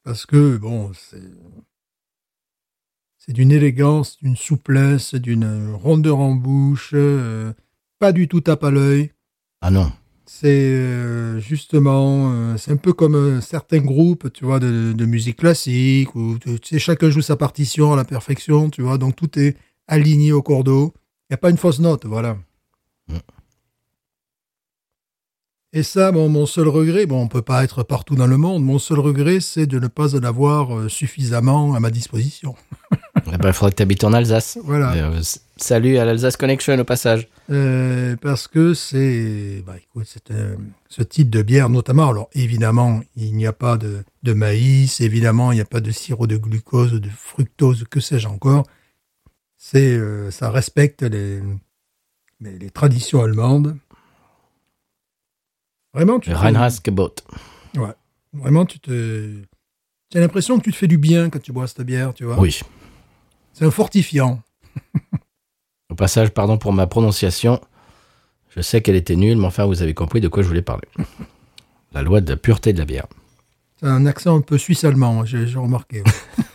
[0.04, 1.22] Parce que, bon, c'est.
[3.30, 7.54] C'est d'une élégance, d'une souplesse, d'une rondeur en bouche, euh,
[8.00, 9.12] pas du tout tape à l'œil.
[9.62, 9.92] Ah non.
[10.26, 15.06] C'est euh, justement, euh, c'est un peu comme euh, certains groupes, tu vois, de, de
[15.06, 19.16] musique classique, où tu sais, chacun joue sa partition à la perfection, tu vois, donc
[19.16, 20.96] tout est aligné au cordeau.
[21.30, 22.36] Il n'y a pas une fausse note, voilà.
[23.10, 23.18] Mm.
[25.72, 28.64] Et ça, bon, mon seul regret, bon, on peut pas être partout dans le monde,
[28.64, 32.56] mon seul regret, c'est de ne pas en avoir euh, suffisamment à ma disposition.
[33.34, 34.58] Eh ben, Il faudrait que tu habites en Alsace.
[34.64, 34.94] Voilà.
[34.94, 35.22] Euh,
[35.58, 37.28] salut à l'Alsace Connection au passage.
[37.50, 42.10] Euh, parce que c'est, bah, écoute, c'est un- ce type de bière notamment.
[42.10, 45.92] Alors évidemment, il n'y a pas de, de maïs, évidemment, il n'y a pas de
[45.92, 48.66] sirop de glucose, de fructose, que sais-je encore.
[49.58, 51.40] C'est, euh, ça respecte les,
[52.40, 53.78] les, les traditions allemandes.
[55.94, 57.16] Vraiment, tu te- Reinheitsgebot.
[58.34, 59.42] vraiment, tu te,
[60.12, 62.24] tu as l'impression que tu te fais du bien quand tu bois cette bière, tu
[62.26, 62.40] vois.
[62.40, 62.60] Oui.
[63.60, 64.42] C'est un fortifiant.
[65.90, 67.60] Au passage, pardon pour ma prononciation.
[68.56, 70.88] Je sais qu'elle était nulle, mais enfin, vous avez compris de quoi je voulais parler.
[71.92, 73.08] La loi de la pureté de la bière.
[73.78, 76.04] C'est un accent un peu suisse-allemand, j'ai remarqué.
[76.04, 76.12] ouais.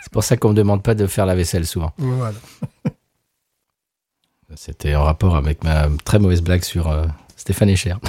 [0.00, 1.92] C'est pour ça qu'on me demande pas de faire la vaisselle souvent.
[1.98, 2.38] voilà.
[4.54, 7.96] C'était en rapport avec ma très mauvaise blague sur euh, Stéphane Echer.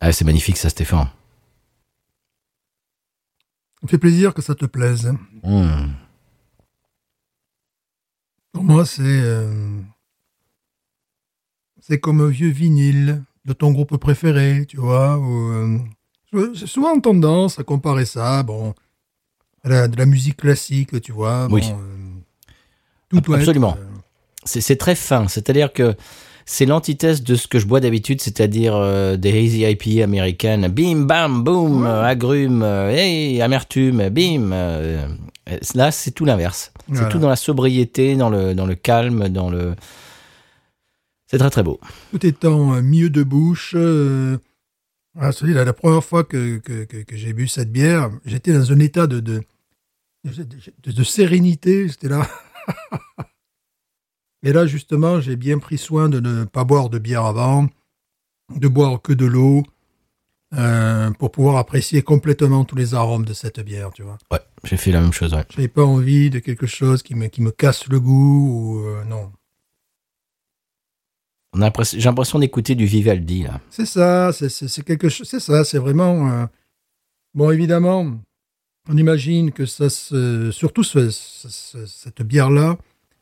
[0.00, 1.08] ah, c'est magnifique ça, Stéphane.
[3.82, 5.12] Ça me fait plaisir que ça te plaise.
[5.42, 5.86] Mmh.
[8.52, 9.80] Pour moi, c'est euh,
[11.80, 15.18] c'est comme un vieux vinyle de ton groupe préféré, tu vois.
[15.18, 15.50] Ou,
[16.32, 18.72] euh, J'ai souvent tendance à comparer ça, bon,
[19.64, 21.48] à la, de la musique classique, tu vois.
[21.48, 21.62] bon, Oui.
[21.64, 23.76] euh, tout Absolument.
[23.76, 23.84] euh,
[24.44, 25.96] C'est c'est très fin, c'est-à-dire que
[26.44, 30.68] c'est l'antithèse de ce que je bois d'habitude, c'est-à-dire euh, des hazy IPA américaines.
[30.68, 34.50] Bim, bam, boum, euh, agrumes, euh, hey, amertume, bim.
[35.74, 36.72] là, c'est tout l'inverse.
[36.88, 37.08] C'est Voilà.
[37.08, 39.74] tout dans la sobriété, dans le, dans le calme, dans le...
[41.26, 41.80] C'est très très beau.
[42.10, 43.70] tout étant milieu de bouche.
[43.72, 48.78] Celui-là, la première fois que, que, que, que j'ai bu cette bière, j'étais dans un
[48.80, 49.40] état de, de,
[50.24, 50.46] de,
[50.84, 51.88] de- de sérénité.
[51.88, 52.26] J'étais là.
[54.42, 57.68] Et là, justement, j'ai bien pris soin de ne pas boire de bière avant,
[58.54, 59.62] de boire que de l'eau,
[60.54, 64.18] euh, pour pouvoir apprécier complètement tous les arômes de cette bière, tu vois.
[64.30, 65.44] Ouais, j'ai fait la même chose, ouais.
[65.50, 69.04] J'avais pas envie de quelque chose qui me, qui me casse le goût ou euh,
[69.04, 69.30] non.
[71.54, 73.60] On a l'impression- J'ai l'impression d'écouter du Vivaldi, là.
[73.70, 76.30] C'est ça, c'est- quelque chose, c'est ça, c'est vraiment.
[76.30, 76.46] euh,
[77.34, 78.20] Bon, évidemment,
[78.90, 82.76] on imagine que ça, se, surtout ce- ce- ce- cette bière-là,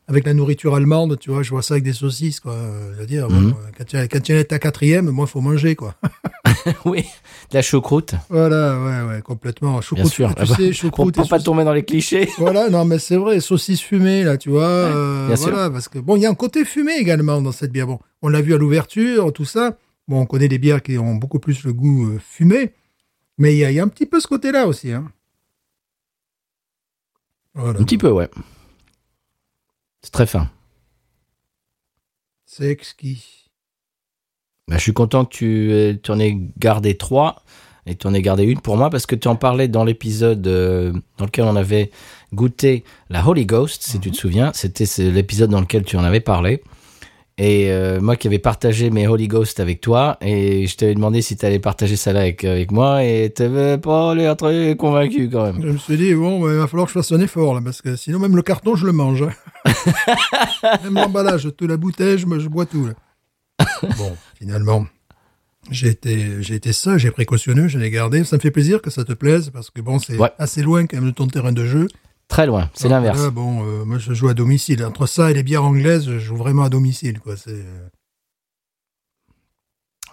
[0.07, 2.55] avec la nourriture allemande, tu vois, je vois ça avec des saucisses, quoi.
[2.93, 3.49] Je veux dire, Mhm.
[3.49, 5.95] euh, quand tu quand tu es ta quatrième, moi, il faut manger, quoi.
[6.85, 7.01] oui,
[7.49, 9.73] de la choucroute, Voilà, ouais, ouais, complètement.
[9.73, 10.35] bien Choucroute, sûr.
[10.35, 12.27] Tu Ah bah, sais, choucroute pour pas tomber dans les clichés.
[12.37, 14.63] Voilà, non, mais c'est vrai, saucisses fumées, là, tu vois.
[14.63, 15.51] euh, bien sûr.
[15.71, 17.87] parce que, bon, il y a un côté fumé également dans cette bière.
[17.87, 19.77] Bon, on l'a vu à l'ouverture, tout ça.
[20.07, 22.73] Bon, on connaît des bières qui ont beaucoup plus le goût euh, fumé,
[23.37, 24.91] mais il y, a- il y a un petit peu ce côté-là aussi.
[24.91, 25.09] Hein.
[27.53, 27.79] Voilà.
[27.79, 28.29] Un petit peu, ouais.
[30.01, 30.49] C'est très fin.
[32.45, 33.49] C'est exquis.
[34.67, 37.43] Bah, je suis content que tu, tu en aies gardé trois
[37.85, 40.45] et tu en aies gardé une pour moi parce que tu en parlais dans l'épisode
[40.47, 41.91] euh, dans lequel on avait
[42.33, 44.51] goûté la Holy Ghost, si tu te souviens.
[44.53, 46.63] C'était l'épisode dans lequel tu en avais parlé.
[47.37, 51.21] Et euh, moi qui avais partagé mes Holy Ghost avec toi, et je t'avais demandé
[51.23, 54.75] si tu allais partager ça là avec, avec moi, et tu n'avais pas l'air très
[54.75, 55.61] convaincu quand même.
[55.61, 57.81] Je me suis dit, bon, il va falloir que je fasse un effort, là, parce
[57.81, 59.23] que sinon, même le carton, je le mange.
[59.23, 59.31] hein.
[60.83, 62.87] même l'emballage, toute la bouteille, je, je bois tout.
[62.87, 62.93] là.
[63.97, 64.85] bon, finalement,
[65.71, 68.23] j'ai été, j'ai été sage, j'ai précautionneux, je l'ai gardé.
[68.23, 70.29] Ça me fait plaisir que ça te plaise, parce que bon, c'est Ouais.
[70.37, 71.87] assez loin quand même de ton terrain de jeu.
[72.31, 73.21] Très loin, c'est Donc l'inverse.
[73.21, 74.85] là, bon, euh, moi, je joue à domicile.
[74.85, 77.35] Entre ça et les bières anglaises, je joue vraiment à domicile, quoi.
[77.35, 77.89] C'est, euh,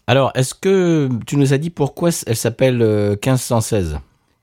[0.09, 4.01] Alors, est-ce que tu nous as dit pourquoi elle s'appelle euh, 1516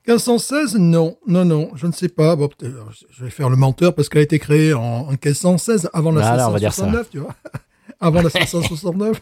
[0.08, 2.38] 1516, non, non, non, je ne sais pas.
[2.38, 6.12] Bon, je vais faire le menteur parce qu'elle a été créée en, en 1516, avant
[6.14, 6.84] la Voilà, ça.
[6.84, 7.36] 569, tu vois.
[8.00, 9.20] avant la 569.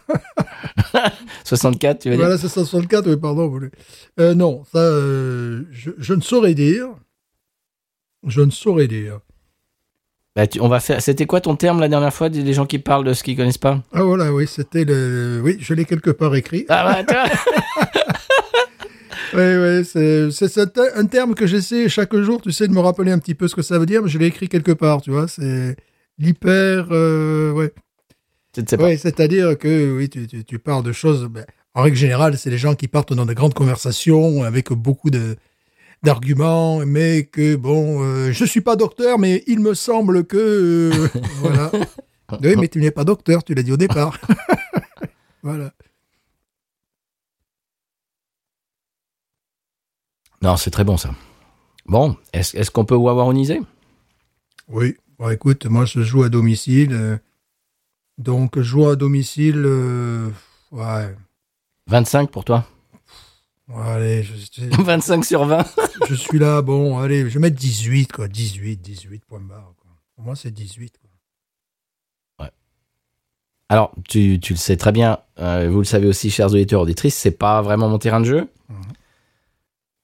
[1.44, 2.26] 64, tu veux dire?
[2.26, 3.52] Voilà, 564, oui, pardon.
[4.20, 6.89] Euh, non, ça, euh, je, je ne saurais dire.
[8.28, 9.20] Je ne saurais dire.
[10.36, 11.02] Bah, tu- on va faire.
[11.02, 13.58] C'était quoi ton terme la dernière fois des gens qui parlent de ce qu'ils connaissent
[13.60, 13.84] pas?
[13.94, 15.42] Ah voilà, oui, c'était le...
[15.44, 16.66] Oui, je l'ai quelque part écrit.
[16.70, 17.26] Ah bah.
[19.36, 20.58] Oui, oui, c'est
[20.96, 23.56] un terme que j'essaie chaque jour, tu sais, de me rappeler un petit peu ce
[23.56, 25.28] que ça veut dire, mais je l'ai écrit quelque part, tu vois.
[25.28, 25.76] C'est
[26.20, 26.88] l'hyper...
[26.92, 27.74] euh, ouais.
[28.56, 28.86] Je ne sais pas.
[28.86, 31.28] Oui, c'est-à-dire que oui, tu, tu, tu parles de choses.
[31.32, 35.10] ben, en règle générale, c'est les gens qui partent dans de grandes conversations avec beaucoup
[35.10, 35.36] de
[36.04, 41.08] d'arguments, mais que bon, euh, je suis pas docteur, mais il me semble que euh,
[41.39, 41.72] voilà.
[42.42, 44.20] Oui, mais tu n'es pas docteur, tu l'as dit au départ.
[45.44, 45.72] voilà.
[50.42, 51.12] Non, c'est très bon ça.
[51.86, 53.62] Bon, est-ce qu'on peut wawaroniser
[54.68, 54.98] Oui.
[55.20, 57.18] Bon, écoute, moi je joue à domicile, euh,
[58.18, 60.30] donc jouer à domicile, euh,
[60.72, 61.16] ouais.
[61.88, 62.68] 25 pour toi?
[63.80, 65.66] Allez, je, je- 25 sur 20
[66.10, 68.28] je suis là, bon, allez, je vais mettre 18, quoi.
[68.28, 69.74] 18, 18 points barre.
[69.82, 69.92] Quoi.
[70.16, 70.94] Pour moi, c'est 18.
[71.00, 71.10] Quoi.
[73.70, 77.16] Alors, tu, tu le sais très bien, euh, vous le savez aussi, chers auditeurs auditrices,
[77.16, 78.48] c'est pas vraiment mon terrain de jeu.
[78.70, 78.76] Mhm.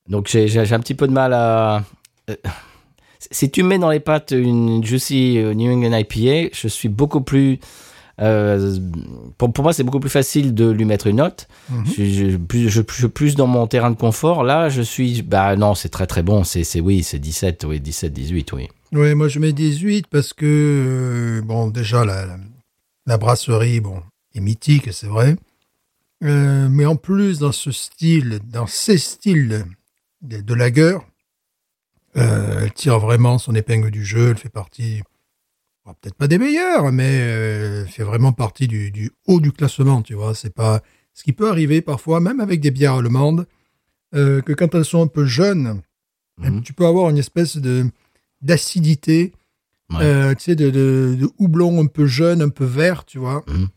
[0.07, 1.83] Donc, j'ai un petit peu de mal à.
[2.31, 2.35] euh,
[3.31, 7.21] Si tu mets dans les pattes une Juicy euh, New England IPA, je suis beaucoup
[7.21, 7.59] plus.
[8.21, 8.77] Euh,
[9.37, 11.47] pour, pour moi, c'est beaucoup plus facile de lui mettre une note.
[11.69, 11.85] Mhm.
[11.85, 14.43] Je, je, plus, je, je plus dans mon terrain de confort.
[14.43, 15.21] Là, je suis.
[15.21, 16.43] Bah non, c'est très très bon.
[16.43, 18.67] C'est oui, c'est 17, oui, 17, 18, oui.
[18.91, 22.37] Oui, moi, je mets 18 parce que, euh, bon, déjà, la, la,
[23.05, 24.01] la brasserie, bon,
[24.33, 25.35] est mythique, c'est vrai.
[26.23, 29.65] Euh, mais en plus, dans ce style, dans ces styles
[30.21, 30.97] de, de lager,
[32.15, 34.31] elle tire vraiment son épingle du jeu.
[34.31, 35.01] Elle fait partie,
[35.85, 40.13] peut-être pas des meilleures, mais euh, fait vraiment partie du, du haut du classement, tu
[40.13, 40.35] vois.
[40.35, 40.81] C'est pas
[41.13, 43.47] ce qui peut arriver parfois, même avec des bières allemandes,
[44.15, 45.81] euh, que quand elles sont un peu jeunes,
[46.41, 46.61] Mhm.
[46.61, 47.85] tu peux avoir une espèce de
[48.41, 49.33] d'acidité,
[49.91, 49.97] Ouais.
[50.03, 53.43] euh, tu sais, de, de, de houblon un peu jeune, un peu vert, tu vois.
[53.47, 53.67] Mhm.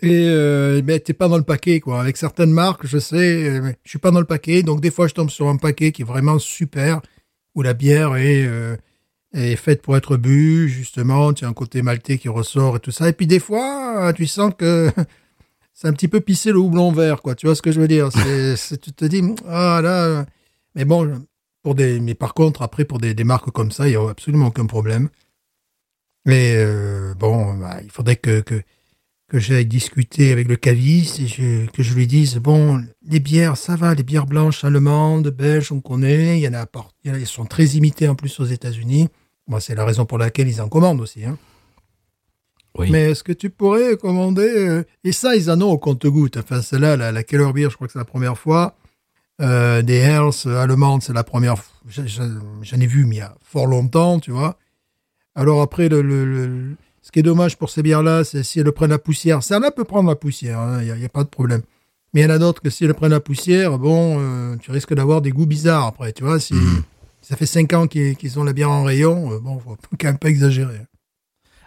[0.00, 2.00] Et euh, ben, t'es pas dans le paquet, quoi.
[2.00, 5.14] Avec certaines marques, je sais, je suis pas dans le paquet, donc des fois je
[5.14, 7.00] tombe sur un paquet qui est vraiment super,
[7.54, 8.44] où la bière est,
[9.34, 12.90] est faite pour être bu, justement, tu as un côté maltais qui ressort et tout
[12.90, 13.08] ça.
[13.08, 14.90] Et puis des fois, tu sens que
[15.72, 17.34] c'est un petit peu pissé le houblon vert, quoi.
[17.34, 18.10] Tu vois ce que je veux dire?
[18.56, 20.26] C'est, Tu te dis, ah là,
[20.74, 21.24] mais bon,
[21.62, 24.08] pour des, mais par contre, après, pour des, des marques comme ça, il y a
[24.08, 25.08] absolument aucun problème.
[26.24, 28.62] Mais euh, bon, bah, il faudrait que, que,
[29.28, 33.56] que j'aille discuter avec le caviste et je- que je lui dise, bon, les bières,
[33.56, 37.08] ça va, les bières blanches allemandes, belges, on connaît, il y en a, par- il
[37.08, 39.08] y en a- elles sont très imitées en plus aux États-Unis.
[39.48, 41.24] Moi, c'est la raison pour laquelle ils en commandent aussi.
[41.24, 41.36] Hein.
[41.36, 41.82] Bon, bon,
[42.74, 42.90] bon, Oui.
[42.90, 46.36] Mais est-ce que tu pourrais commander euh, Et ça, ils en ont au compte-goutte.
[46.38, 48.76] Enfin, celle-là, la, la Keller Beer, je crois que c'est la première fois.
[49.40, 51.74] Euh, des Hells allemandes, c'est la première fois.
[52.06, 54.56] J'en- ai vu, mais il y a fort longtemps, tu vois.
[55.34, 58.70] Alors après, le, le- le- ce qui est dommage pour ces bières-là, c'est si elles
[58.72, 59.42] prennent la poussière.
[59.42, 61.28] Ça, là peut prendre la poussière, hein, il n'y a, il y a pas de
[61.28, 61.62] problème.
[62.14, 64.70] Mais il y en a d'autres que si elles prennent la poussière, bon, euh, tu
[64.70, 66.38] risques d'avoir des goûts bizarres après, tu vois.
[66.38, 66.54] Si,
[67.22, 70.18] Ça fait cinq ans qu'ils ont la bière en rayon, euh, bon, faut quand même
[70.18, 70.80] pas exagérer.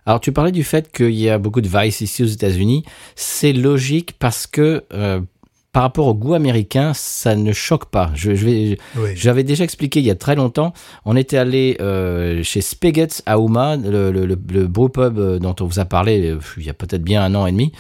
[0.05, 2.83] Alors, tu parlais du fait qu'il y a beaucoup de Vice ici aux États-Unis.
[3.15, 5.19] C'est logique parce que euh,
[5.71, 8.11] par rapport au goût américain, ça ne choque pas.
[8.13, 9.09] Je, je Oui.
[9.15, 10.73] J'avais déjà expliqué il y a très longtemps.
[11.05, 15.55] On était allé euh, chez Spigots à Houma, le, le, le, le brewpub euh, dont
[15.59, 17.71] on vous a parlé il y a peut-être bien un an et demi.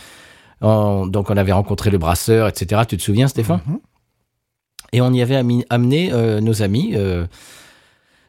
[0.61, 2.81] Donc on avait rencontré le brasseur, etc.
[2.87, 3.61] Tu te souviens, Stéphane?
[3.67, 3.79] Mhm.
[4.91, 5.35] Et on y avait
[5.69, 6.95] amené euh, nos amis,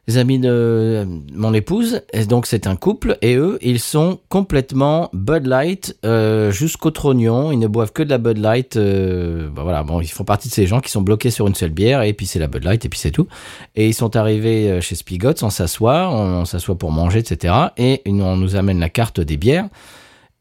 [0.07, 2.01] les amis de euh, mon épouse.
[2.29, 7.51] Donc c'est un couple et eux, ils sont complètement Bud Light euh, jusqu'au trognon.
[7.51, 8.77] Ils ne boivent que de la Bud Light.
[8.77, 11.55] euh, bah voilà, bon, ils font partie de ces gens qui sont bloqués sur une
[11.55, 13.27] seule bière et puis c'est la Bud Light et puis c'est tout.
[13.75, 17.53] Et ils sont arrivés chez Spigots, on s'assoit, on, s'assoit pour manger, etc.
[17.77, 19.67] Et on nous amène la carte des bières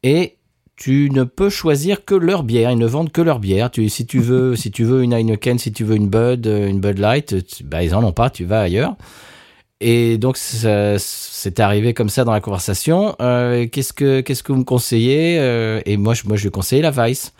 [0.04, 0.36] et
[0.76, 2.70] tu ne peux choisir que leur bière.
[2.70, 3.70] Ils ne vendent que leur bière.
[3.88, 6.98] Si tu veux, si tu veux une Heineken, si tu veux une Bud, une Bud
[6.98, 8.30] Light, bah ils en ont pas.
[8.30, 8.94] Tu vas ailleurs.
[9.82, 13.14] Et donc c'est arrivé comme ça dans la conversation.
[13.20, 16.48] Euh, qu'est-ce que qu'est-ce que vous me conseillez Euh, Et moi je moi je lui
[16.48, 17.34] ai conseillé la Weiss.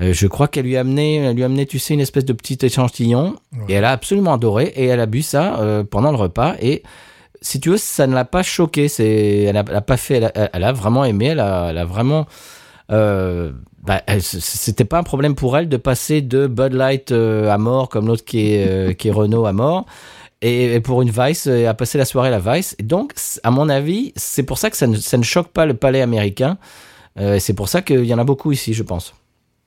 [0.00, 2.24] Euh, je crois qu'elle lui a amené elle lui a amené tu sais une espèce
[2.24, 3.64] de petit échantillon Ouais.
[3.68, 5.60] et elle a absolument adoré et elle a bu ça
[5.90, 6.82] pendant le repas et
[7.42, 10.14] si tu veux ça ne l'a pas choqué c'est elle a, elle a pas fait
[10.16, 12.26] elle a, elle a vraiment aimé elle a, elle a vraiment
[12.88, 18.06] bah, c'était pas un problème pour elle de passer de Bud Light à mort comme
[18.08, 19.86] l'autre qui est qui est Renault à mort
[20.42, 23.14] et, et pour une Vice euh, à passer la soirée à la Vice et donc
[23.42, 26.00] à mon avis c'est pour ça que ça ne, ça ne choque pas le palais
[26.02, 26.58] américain
[27.18, 29.12] Euh, et c'est pour ça qu'il y en a beaucoup ici je pense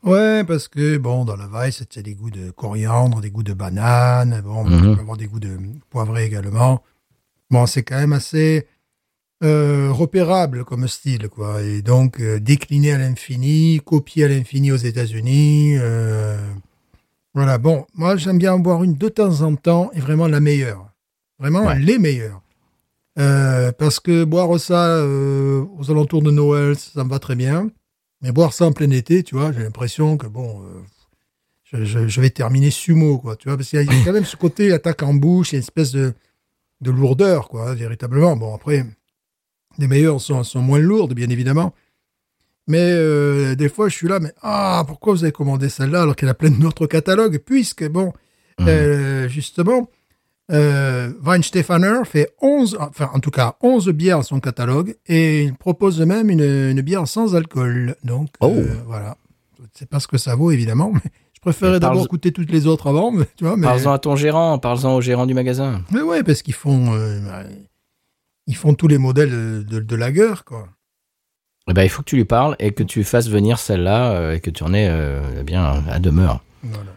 [0.04, 3.54] Ouais, parce que, bon, dans la Weiss, c'était des goûts de coriandre, des goûts de
[3.54, 4.98] banane, bon, Mhm.
[5.00, 5.60] avoir des goûts de
[5.92, 6.82] poivré également.
[7.52, 8.66] Bon, c'est quand même assez
[9.44, 11.62] euh, repérable comme style, quoi.
[11.62, 15.76] Et donc, euh, décliné à l'infini, copié à l'infini aux États-Unis.
[15.78, 16.38] euh,
[17.34, 20.40] voilà, bon, moi, j'aime bien en boire une de temps en temps, et vraiment la
[20.40, 20.90] meilleure.
[21.40, 21.80] Vraiment Ouais.
[21.80, 22.42] les meilleures.
[23.20, 27.70] Euh, parce que boire ça euh, aux alentours de Noël, ça me va très bien.
[28.22, 30.80] Mais boire ça en plein été, tu vois, j'ai l'impression que bon, euh,
[31.64, 34.26] je, je- je vais terminer sumo, quoi, tu vois, parce qu'il y a quand même
[34.26, 36.14] ce côté attaque en bouche, et une espèce de,
[36.82, 38.36] de lourdeur, quoi, véritablement.
[38.38, 38.86] Bon, après,
[39.78, 41.74] les meilleurs sont, sont moins lourdes, bien évidemment.
[42.72, 46.16] Mais euh, des fois, je suis là, mais ah, pourquoi vous avez commandé celle-là alors
[46.16, 47.38] qu'elle a plein d'autres catalogues?
[47.46, 48.14] Puisque, bon,
[48.60, 48.68] Mhm.
[48.68, 49.90] euh, justement,
[50.52, 55.54] euh, Weinstefaner fait 11, enfin, en tout cas, 11 bières à son catalogue et il
[55.56, 57.96] propose même une, une bière sans alcool.
[58.04, 58.54] Donc, Oh.
[58.56, 59.18] euh, voilà.
[59.58, 61.00] Je ne sais pas ce que ça vaut, évidemment, mais
[61.34, 64.16] je préférais d'abord goûter toutes les autres avant, mais, tu vois, mais, Parle-en à ton
[64.16, 65.82] gérant, parle-en au gérant du magasin.
[65.92, 67.44] mais ouais, parce qu'ils font, euh, bah,
[68.48, 70.68] ils font tous les modèles de, de, de lager, quoi.
[71.68, 74.34] Eh ben, il faut que tu lui parles et que tu fasses venir celle-là euh,
[74.36, 76.44] et que tu en aies euh, eh bien à demeure.
[76.64, 76.92] Voilà.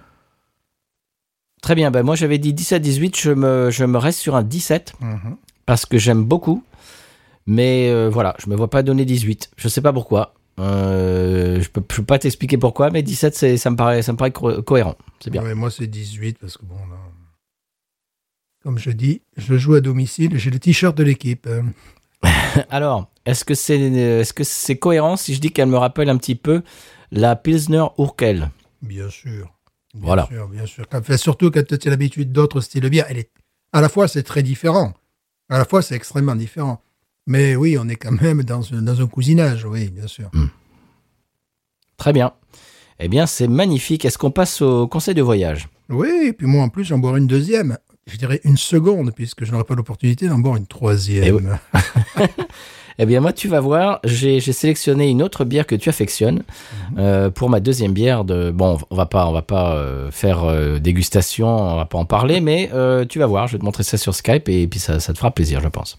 [1.63, 4.95] Très bien, ben moi j'avais dit 17-18, je me, je me reste sur un 17
[5.01, 5.37] Mhm.
[5.67, 6.63] parce que j'aime beaucoup.
[7.47, 9.51] Mais euh, voilà, je me vois pas donner 18.
[9.57, 10.35] Je sais pas pourquoi.
[10.57, 14.17] Je, peux, je peux pas t'expliquer pourquoi, mais 17, c'est, ça, me paraît, ça me
[14.17, 14.95] paraît co- cohérent.
[15.21, 15.43] C'est bien.
[15.43, 16.97] Ouais, moi, c'est 18 parce que bon, là,
[18.63, 21.47] comme je dis, je joue à domicile, j'ai le t-shirt de l'équipe.
[22.71, 26.17] Alors, est-ce que c'est est-ce que c'est cohérent si je dis qu'elle me rappelle un
[26.17, 26.63] petit peu
[27.11, 28.51] la Pilsner Urquell
[28.83, 29.53] Bien sûr.
[29.95, 30.27] Bien Voilà.
[30.27, 30.85] sûr, bien sûr.
[30.89, 33.07] Quand- enfin, surtout quand tu as l'habitude d'autres styles de bière.
[33.09, 33.31] Elle est,
[33.73, 34.93] à la fois, c'est très différent.
[35.49, 36.81] À la fois, c'est extrêmement différent.
[37.27, 40.31] Mais oui, on est quand même dans un, dans un cousinage, oui, bien sûr.
[41.97, 42.33] Très bien.
[42.99, 44.05] Eh bien, c'est magnifique.
[44.05, 45.69] Est-ce qu'on passe au conseil de voyage?
[45.89, 47.79] Oui, et puis moi, en plus, j'en boirai une deuxième.
[48.07, 51.25] Je dirais une seconde, puisque je n'aurai pas l'opportunité d'en boire une troisième.
[51.25, 51.43] Eh oui.
[52.97, 56.45] Eh bien, moi, tu vas voir, j'ai sélectionné une autre bière que tu affectionnes
[56.97, 58.23] euh, pour ma deuxième bière.
[58.25, 61.99] De bon, on va pas, on va pas euh, faire euh, dégustation, on va pas
[61.99, 62.71] en parler, mais
[63.09, 63.49] tu vas voir.
[63.49, 65.67] Je vais te montrer ça sur Skype et puis ça, ça te fera plaisir, je
[65.67, 65.99] pense.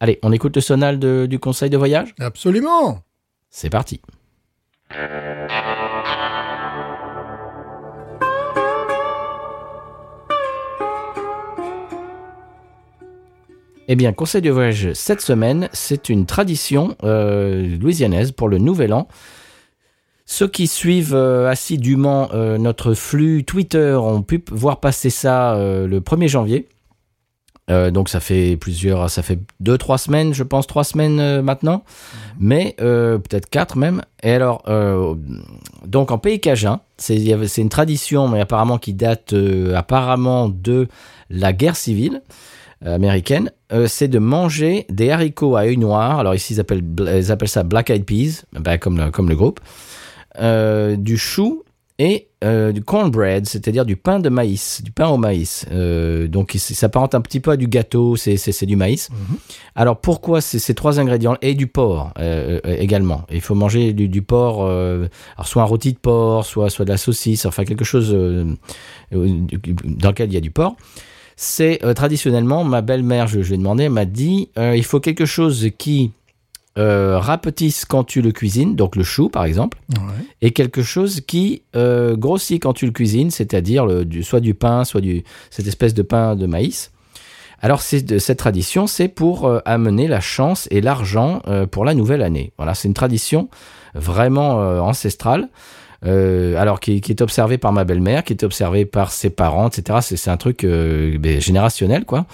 [0.00, 2.14] Allez, on écoute le sonal de- du conseil de voyage?
[2.18, 3.02] Absolument.
[3.50, 4.00] C'est parti.
[13.92, 18.94] Eh bien, conseil de voyage cette semaine, c'est une tradition euh, louisianaise pour le Nouvel
[18.94, 19.06] An.
[20.24, 26.00] Ceux qui suivent euh, assidûment euh, notre flux Twitter ont pu voir passer ça le
[26.00, 26.68] 1er janvier.
[27.68, 31.84] Donc ça fait plusieurs, ça fait deux, trois semaines, je pense, trois semaines maintenant,
[32.38, 34.02] mais euh, peut-être quatre même.
[34.22, 34.62] Et alors,
[35.86, 37.18] donc en pays cajun, c'est
[37.58, 39.34] une tradition, mais apparemment qui date
[39.74, 40.88] apparemment de
[41.30, 42.22] la guerre civile
[42.84, 43.50] américaine.
[43.72, 46.18] Euh, c'est de manger des haricots à œil noir.
[46.18, 49.36] Alors ici ils appellent, ils appellent ça black eyed peas, ben, comme le, comme le
[49.36, 49.60] groupe,
[50.40, 51.62] euh, du chou
[51.98, 55.66] et euh, du cornbread, c'est-à-dire du pain de maïs, du pain au maïs.
[55.70, 59.10] Euh, donc ça s'apparente un petit peu à du gâteau, c'est c'est- c'est du maïs.
[59.76, 63.22] Alors pourquoi ces, trois ingrédients et du porc euh, également?
[63.30, 66.90] Il faut manger du, du porc, alors soit un rôti de porc, soit soit de
[66.90, 68.10] la saucisse, enfin quelque chose
[69.12, 70.74] dans lequel il y a du porc.
[71.44, 74.84] C'est euh, traditionnellement ma belle-mère, je, je lui ai demandé, elle m'a dit euh, il
[74.84, 76.12] faut quelque chose qui
[76.78, 80.24] euh, rapetisse quand tu le cuisines, donc le chou par exemple Ouais.
[80.40, 85.00] et quelque chose qui grossit quand tu le cuisines, c'est-à-dire du- soit du pain, soit
[85.00, 86.92] du, cette espèce de pain de maïs.
[87.60, 91.94] Alors de cette tradition, c'est pour euh, amener la chance et l'argent euh, pour la
[91.94, 92.52] nouvelle année.
[92.56, 93.48] Voilà, c'est une tradition
[93.94, 95.48] vraiment euh, ancestrale.
[96.04, 99.68] Euh, alors qui, qui est observée par ma belle-mère, qui est observée par ses parents,
[99.68, 99.98] etc.
[100.02, 102.26] C'est c'est un truc euh, ben, générationnel, quoi,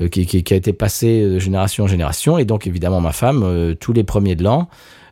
[0.00, 2.38] euh, qui, qui- qui a été passé de génération en génération.
[2.38, 4.68] Et donc évidemment ma femme, euh, tous les premiers de l'an,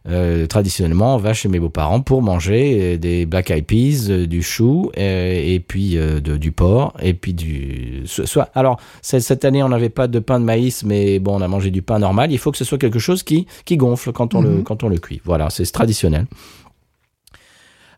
[0.06, 4.26] euh, traditionnellement, on va chez mes beaux-parents pour manger euh, des black eyed peas, euh,
[4.26, 8.02] du chou, euh, et puis euh, de- du porc, et puis du.
[8.04, 11.38] so- Soit, alors, cette, cette année, on n'avait pas de pain de maïs, mais bon,
[11.38, 12.32] on a mangé du pain normal.
[12.32, 14.62] Il faut que ce soit quelque chose qui, qui gonfle quand on, le, Mhm.
[14.64, 15.22] quand on le cuit.
[15.24, 16.26] Voilà, c'est traditionnel.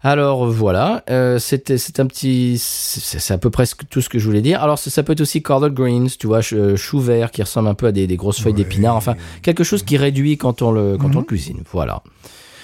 [0.09, 4.27] Alors voilà, euh, c'était c'est un petit, c'est à peu près tout ce que je
[4.27, 4.63] voulais dire.
[4.63, 7.43] Alors ça, ça peut être aussi corded greens, tu vois, ch- euh, chou vert qui
[7.43, 8.59] ressemble un peu à des, des grosses feuilles Ouais.
[8.63, 8.95] d'épinards.
[8.95, 11.17] Enfin, quelque chose qui réduit quand on le quand on Mhm.
[11.19, 11.63] le cuisine.
[11.73, 12.05] Voilà.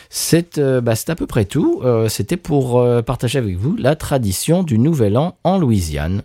[0.09, 1.81] C'est euh, bah, à peu près tout.
[1.85, 6.23] Euh, C'était pour euh, partager avec vous la tradition du Nouvel An en Louisiane.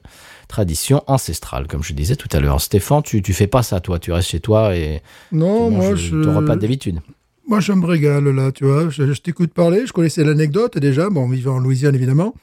[0.48, 2.62] Tradition ancestrale, comme je disais tout à l'heure.
[2.62, 3.98] Stéphane, tu, tu fais pas ça, toi.
[3.98, 5.02] Tu restes chez toi et
[5.32, 6.16] Non, tu moi, je...
[6.24, 7.00] ton repas d'habitude.
[7.48, 8.90] Moi, je me régale, là, tu vois.
[8.90, 11.10] Je, je t'écoute parler, je connaissais l'anecdote déjà.
[11.10, 12.34] Bon, vivant en Louisiane, évidemment.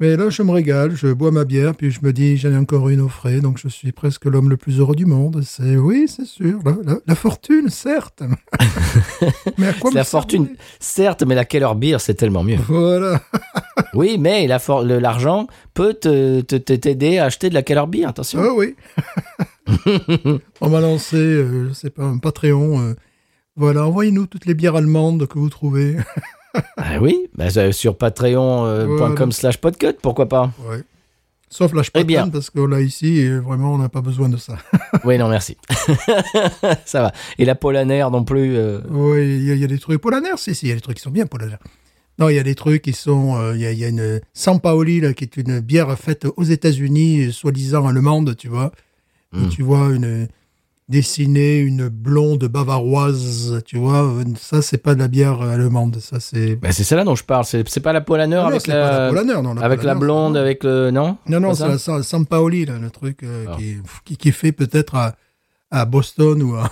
[0.00, 2.56] Mais là, je me régale, je bois ma bière, puis je me dis, j'en ai
[2.56, 5.40] encore une au frais, donc je suis presque l'homme le plus heureux du monde.
[5.44, 6.58] C'est, oui, c'est sûr.
[6.64, 8.22] La, la- la fortune, certes.
[9.58, 10.48] mais à quoi la fortune,
[10.80, 12.58] certes, mais la Keller Beer, c'est tellement mieux.
[12.68, 13.20] Voilà.
[13.92, 18.40] Oui, mais l'argent peut te- te- te- t'aider à acheter de la Keller Beer, attention.
[18.42, 18.74] Ah oui.
[20.60, 22.80] On m'a lancé, euh, je sais pas, un Patreon.
[22.80, 22.94] euh,
[23.56, 25.96] voilà, envoyez-nous toutes les bières allemandes que vous trouvez.
[26.76, 29.30] Ah oui, bah, euh, sur patreon.com Voilà.
[29.32, 30.82] slash podcut, pourquoi pas ouais.
[31.50, 32.28] Sauf la Eh bien.
[32.28, 34.56] Parce que là, ici, euh, vraiment, on n'a pas besoin de ça.
[35.04, 35.56] Oui, non, merci.
[36.84, 37.12] Ça va.
[37.38, 38.56] Et la Polaner non plus.
[38.56, 40.00] euh, Oui, il y, a- il y a des trucs.
[40.00, 41.56] Polaner, si, si, il y a des trucs qui sont bien Polaner.
[42.20, 43.36] Non, il y a des trucs qui sont.
[43.36, 45.98] euh, Il y, a, il y a une San Paoli, là, qui est une bière
[45.98, 48.70] faite aux États-Unis, euh, soi-disant allemande, tu vois.
[49.36, 49.48] Et Mm.
[49.48, 50.28] tu vois une
[50.88, 54.10] dessinée, une blonde bavaroise, tu vois.
[54.38, 55.96] Ça, c'est pas de la bière allemande.
[56.00, 56.56] Ça, c'est.
[56.56, 57.44] bah, c'est celle-là dont je parle.
[57.44, 59.56] C'est c'est pas la Polaner Non, avec, la, la Polaner, non.
[59.56, 60.90] avec la blonde, avec le.
[60.90, 63.56] Non Non, non, c'est ça la San, San Paoli, là, le truc euh, Ah.
[64.04, 65.14] qui, qui, fait peut-être à,
[65.70, 66.70] à Boston ou à.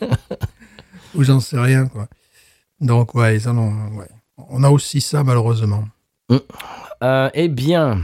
[1.14, 2.08] ou j'en sais rien, quoi.
[2.80, 4.08] Donc, ouais, ils en ont, ouais.
[4.50, 5.84] On a aussi ça, malheureusement.
[7.02, 8.00] Euh, Eh bien,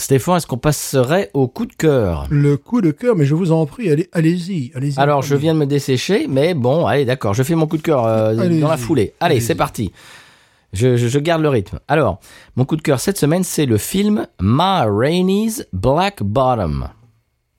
[0.00, 3.52] Stéphane, est-ce qu'on passerait au coup de cœur Le coup de cœur, mais je vous
[3.52, 4.98] en prie, allez, allez-y, allez-y.
[4.98, 7.82] Alors, je viens de me dessécher, mais bon, allez, d'accord, je fais mon coup de
[7.82, 9.14] cœur euh, dans la foulée.
[9.20, 9.92] Allez, c'est parti.
[10.72, 11.80] Je, je- je garde le rythme.
[11.88, 12.20] Alors,
[12.56, 16.88] mon coup de cœur cette semaine, c'est le film Ma Rainey's Black Bottom.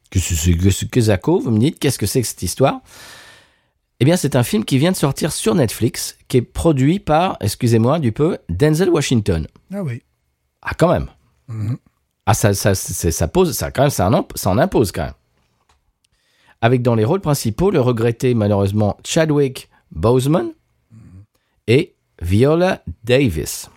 [0.10, 2.42] Qu'est-ce que c'est que ce que Zako Vous me dites, qu'est-ce que c'est que cette
[2.42, 2.80] histoire?
[4.00, 7.38] Eh bien, c'est un film qui vient de sortir sur Netflix, qui est produit par,
[7.40, 9.46] excusez-moi du peu, Denzel Washington.
[9.74, 10.02] Ah oui.
[10.64, 11.08] Ah, quand même.
[11.48, 11.78] Mhm.
[12.26, 13.72] Ah, ça, pose, ça,
[14.08, 15.14] en, impose quand même.
[16.62, 20.52] Avec dans les rôles principaux le regretté malheureusement Chadwick Boseman
[21.68, 23.70] et Viola Davis.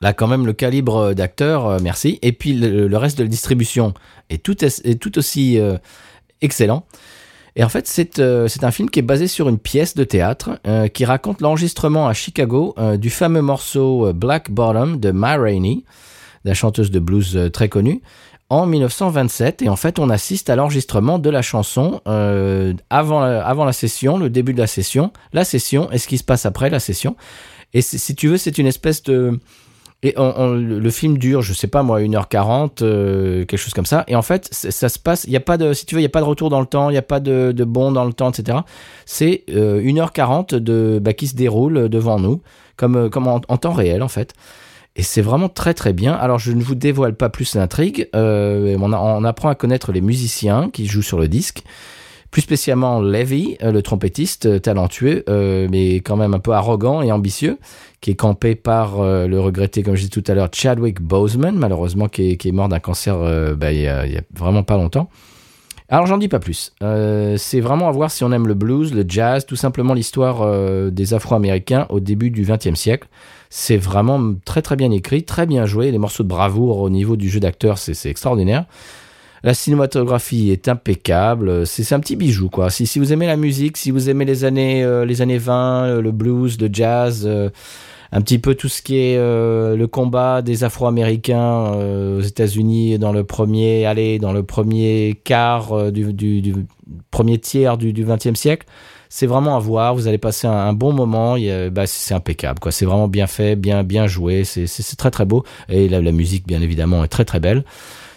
[0.00, 2.18] Là, quand même, le calibre d'acteur, euh, merci.
[2.20, 3.94] Et puis, le, reste de la distribution
[4.28, 5.78] est tout, aussi euh,
[6.42, 6.84] excellent.
[7.56, 10.04] Et en fait, c'est euh, c'est un film qui est basé sur une pièce de
[10.04, 10.60] théâtre
[10.92, 15.84] qui raconte l'enregistrement à Chicago du fameux morceau Black Bottom de Ma Rainey,
[16.44, 18.02] la chanteuse de blues euh, très connue,
[18.50, 19.62] en 1927.
[19.62, 24.18] Et en fait, on assiste à l'enregistrement de la chanson euh, avant, avant la session,
[24.18, 27.16] le début de la session, la session et ce qui se passe après la session.
[27.72, 29.40] Et si tu veux, c'est une espèce de...
[30.04, 34.04] Et le film dure, je sais pas moi, 1h40, euh, quelque chose comme ça.
[34.06, 36.04] Et en fait, ça se passe, il y a pas de, si tu veux, il
[36.04, 37.90] y a pas de retour dans le temps, il n'y a pas de, de bond
[37.90, 38.58] dans le temps, etc.
[39.06, 42.42] C'est euh, 1h40 de, bah, qui se déroule devant nous,
[42.76, 44.34] comme, euh, comme en temps réel en fait.
[44.96, 46.12] Et c'est vraiment très très bien.
[46.12, 48.08] Alors je ne vous dévoile pas plus l'intrigue.
[48.14, 51.62] Euh, on, apprend à connaître les musiciens qui jouent sur le disque.
[52.30, 55.24] Plus spécialement Levy, euh, le trompettiste euh, talentueux,
[55.70, 57.58] mais quand même un peu arrogant et ambitieux,
[58.00, 62.08] qui est campé par le regretté, comme je disais tout à l'heure, Chadwick Boseman, malheureusement,
[62.08, 63.16] qui est, mort d'un cancer
[63.56, 64.04] bah, il, y a,
[64.36, 65.08] vraiment pas longtemps.
[65.88, 66.72] Alors j'en dis pas plus.
[67.36, 71.14] C'est vraiment à voir si on aime le blues, le jazz, tout simplement l'histoire des
[71.14, 73.08] Afro-Américains au début du XXe siècle.
[73.56, 75.92] C'est vraiment très très bien écrit, très bien joué.
[75.92, 78.64] Les morceaux de bravoure au niveau du jeu d'acteur, c'est extraordinaire.
[79.44, 81.64] La cinématographie est impeccable.
[81.64, 82.68] C'est un petit bijou, quoi.
[82.68, 86.02] Si, vous aimez la musique, si vous aimez les années, euh, les années 20, euh,
[86.02, 87.48] le blues, le jazz, euh,
[88.10, 93.22] un petit peu tout ce qui est le combat des Afro-Américains aux États-Unis dans le
[93.22, 96.66] premier, allez, dans le premier quart du, du-
[97.12, 98.66] premier tiers du, 20e siècle.
[99.16, 99.94] C'est vraiment à voir.
[99.94, 101.36] Vous allez passer un, un bon moment.
[101.70, 102.72] Bah, c'est impeccable, quoi.
[102.72, 104.42] C'est vraiment bien fait, bien, bien joué.
[104.42, 105.44] C'est- très, très beau.
[105.68, 107.64] Et la, la musique, bien évidemment, est très, très belle.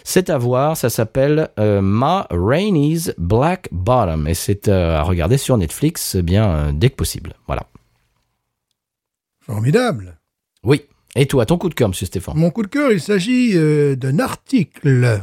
[0.02, 5.38] C'est à voir, ça s'appelle euh, Ma Rainey's Black Bottom et c'est euh, à regarder
[5.38, 7.34] sur Netflix eh bien euh, dès que possible.
[7.46, 7.62] Voilà.
[9.46, 10.18] Formidable.
[10.64, 10.82] Oui.
[11.14, 12.36] Et toi, ton coup de cœur, monsieur Stéphane?
[12.36, 13.54] Mon coup de cœur, il s'agit
[13.96, 15.22] d'un article.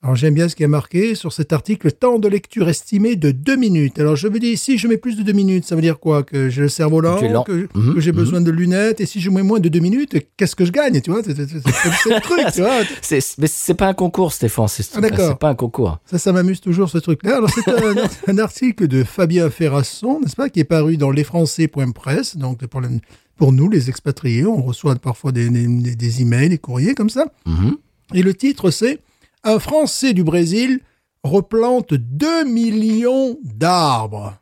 [0.00, 3.32] Alors j'aime bien ce qui est marqué sur cet article, temps de lecture estimé de
[3.32, 3.98] deux minutes.
[3.98, 6.22] Alors je me dis, si je mets plus de deux minutes, ça veut dire quoi?
[6.22, 7.44] Que j'ai le cerveau lent, Que lent.
[7.74, 8.16] Mhm, que j'ai mhm.
[8.18, 11.00] besoin de lunettes, et si je mets moins de deux minutes, qu'est-ce que je gagne
[11.00, 12.78] Tu vois, c'est le truc, tu vois?
[13.38, 14.68] Mais c'est pas un concours, Stéphane.
[14.68, 15.30] C'est Ah, d'accord.
[15.30, 15.98] c'est pas un concours.
[16.06, 17.38] Ça, ça m'amuse toujours ce truc-là.
[17.38, 17.94] Alors, c'est un,
[18.28, 22.36] un article de Fabien Ferrasson, n'est-ce pas, qui est paru dans lesfrançais.press.
[22.36, 22.88] Donc, pour, le-
[23.36, 27.24] pour nous, les expatriés, on reçoit parfois des, des, des emails, des courriers comme ça.
[27.46, 27.76] Mhm.
[28.14, 29.00] Et le titre, c'est
[29.44, 30.80] Un Français du Brésil
[31.22, 34.38] replante 2 millions d'arbres.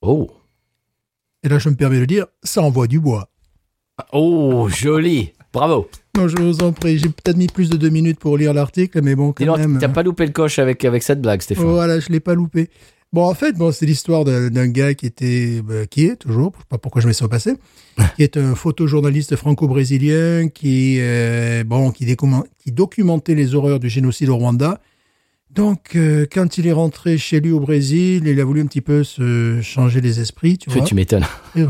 [0.00, 0.30] Oh.
[1.42, 3.28] Et là, je me permets de dire, ça envoie du bois.
[4.12, 5.32] Oh, joli.
[5.52, 5.88] Bravo.
[6.16, 9.00] Non, je vous en prie, j'ai peut-être mis plus de deux minutes pour lire l'article,
[9.02, 9.78] mais bon, quand Dis même.
[9.78, 11.66] T'as pas loupé le coche avec, avec cette blague, Stéphane.
[11.66, 12.70] Voilà, je l'ai pas loupé.
[13.12, 16.60] Bon, en fait, bon, c'est l'histoire d'un gars qui était, bah, qui est toujours, je
[16.60, 17.52] sais pas pourquoi je mets ça au passé,
[18.16, 24.30] qui est un photojournaliste franco-brésilien qui, euh, bon, qui, qui documentait les horreurs du génocide
[24.30, 24.80] au Rwanda.
[25.50, 28.80] Donc, euh, quand il est rentré chez lui au Brésil, il a voulu un petit
[28.80, 30.82] peu se changer les esprits, tu vois.
[30.82, 31.26] tu m'étonnes.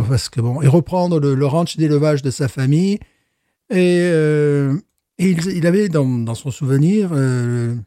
[0.09, 3.01] Parce que bon, et reprendre le, le ranch d'élevage de sa famille.
[3.71, 4.77] Et, euh,
[5.19, 7.83] et il, il avait dans, dans son souvenir, ben,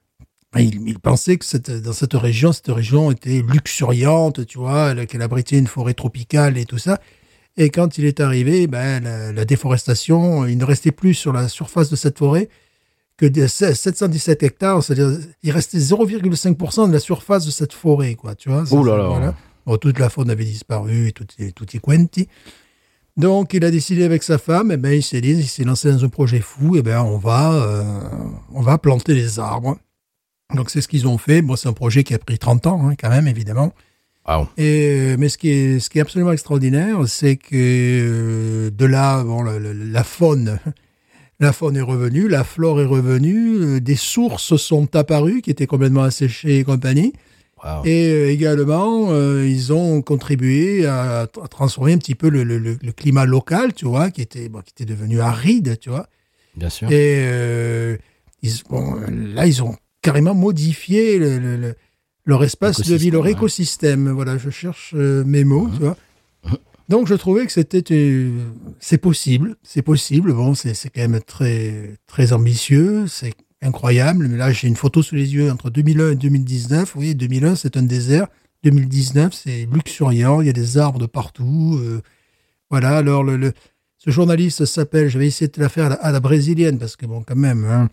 [0.62, 5.08] il, il pensait que cette, dans cette région, cette région était luxuriante, tu vois, elle-
[5.08, 7.00] qu'elle abritait une forêt tropicale et tout ça.
[7.58, 11.48] Et quand il est arrivé, ben, la, la déforestation, il ne restait plus sur la
[11.48, 12.50] surface de cette forêt
[13.18, 18.36] que de 717 hectares, c'est-à-dire il restait 0,5% de la surface de cette forêt, quoi,
[18.36, 18.66] tu vois.
[18.84, 19.08] Là là.
[19.08, 19.36] Voilà.
[19.66, 21.26] Bon, toute la faune avait disparu tout,
[21.56, 22.28] tout y quanti.
[23.18, 25.90] Donc, il a décidé avec sa femme, et ben, il s'est dit, il s'est lancé
[25.92, 27.84] dans un projet fou, et ben, on va, euh,
[28.54, 29.78] on va planter des arbres.
[30.54, 31.42] Donc, c'est ce qu'ils ont fait.
[31.42, 33.74] Bon, c'est un projet qui a pris 30 ans, hein, quand même, évidemment.
[34.28, 34.48] Wow.
[34.58, 39.24] Et, mais ce qui est, ce qui est absolument extraordinaire, c'est que euh, de là,
[39.24, 40.60] bon, la, faune,
[41.40, 45.68] la faune est revenue, la flore est revenue, euh, des sources sont apparues qui étaient
[45.68, 47.14] complètement asséchées et compagnie.
[47.64, 47.84] Wow.
[47.86, 52.60] Et euh, également, euh, ils ont contribué à, à transformer un petit peu le, le-
[52.60, 56.08] le- le climat local, tu vois, qui était, bon, qui était devenu aride, tu vois.
[56.56, 56.90] Bien sûr.
[56.92, 57.98] Et euh,
[58.42, 59.76] ils, bon, là, ils ont
[60.06, 61.76] carrément modifié le- le- le-
[62.26, 63.32] leur espace de vie, leur ouais.
[63.32, 64.10] écosystème.
[64.10, 65.98] Voilà, je cherche euh, mes mots, tu vois.
[66.88, 68.30] Donc, je trouvais que c'était, euh,
[68.80, 70.34] c'est possible, c'est possible.
[70.34, 73.34] Bon, c'est quand même très, très ambitieux, c'est
[73.64, 74.28] incroyable.
[74.28, 76.94] Mais là, j'ai une photo sous les yeux entre 2001 et 2019.
[76.94, 78.28] Vous voyez, 2001, c'est un désert.
[78.64, 80.42] 2019, c'est luxuriant.
[80.42, 81.80] Il y a des arbres de partout.
[81.82, 82.02] euh,
[82.70, 82.98] voilà.
[82.98, 83.54] Alors, le, le-
[83.98, 86.96] ce journaliste s'appelle, je vais essayer de la faire à la, à la brésilienne parce
[86.96, 87.90] que bon, quand même, hein,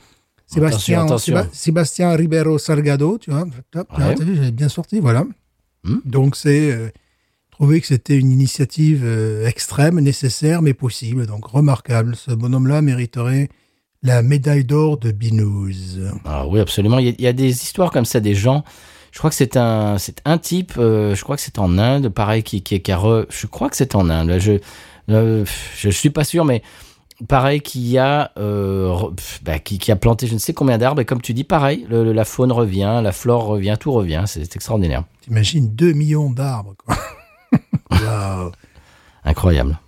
[0.55, 1.35] Sébastien, attention.
[1.37, 3.43] Séba- Sébastien Ribeiro Salgado, tu vois.
[3.43, 4.15] Hop, là, Ouais.
[4.15, 5.25] t'as vu, j'avais bien sorti, voilà.
[5.85, 5.99] Hmm.
[6.05, 6.89] Donc, c'est euh,
[7.51, 11.27] trouvé que c'était une initiative euh, extrême, nécessaire, mais possible.
[11.27, 12.15] Donc, remarquable.
[12.17, 13.49] Ce bonhomme-là mériterait
[14.03, 15.71] la médaille d'or de Binous.
[16.25, 16.99] Ah oui, absolument.
[16.99, 18.65] Il y, a, il y a des histoires comme ça, des gens.
[19.13, 20.73] Je crois que c'est un, c'est un type.
[20.79, 22.97] euh, je crois que c'est en Inde, pareil, qui, qui, qui a.
[22.97, 24.29] re- je crois que c'est en Inde.
[24.31, 24.53] Là, je,
[25.11, 25.45] euh,
[25.77, 26.63] je suis pas sûr, mais
[27.29, 28.95] pareil, qui a, euh,
[29.43, 31.01] bah, qui, qui a planté je ne sais combien d'arbres.
[31.01, 34.25] Et comme tu dis, pareil, le- le- la faune revient, la flore revient, tout revient.
[34.27, 36.97] C'est extraordinaire, T'imagines 2 millions d'arbres, quoi.
[39.25, 39.79] Incroyable.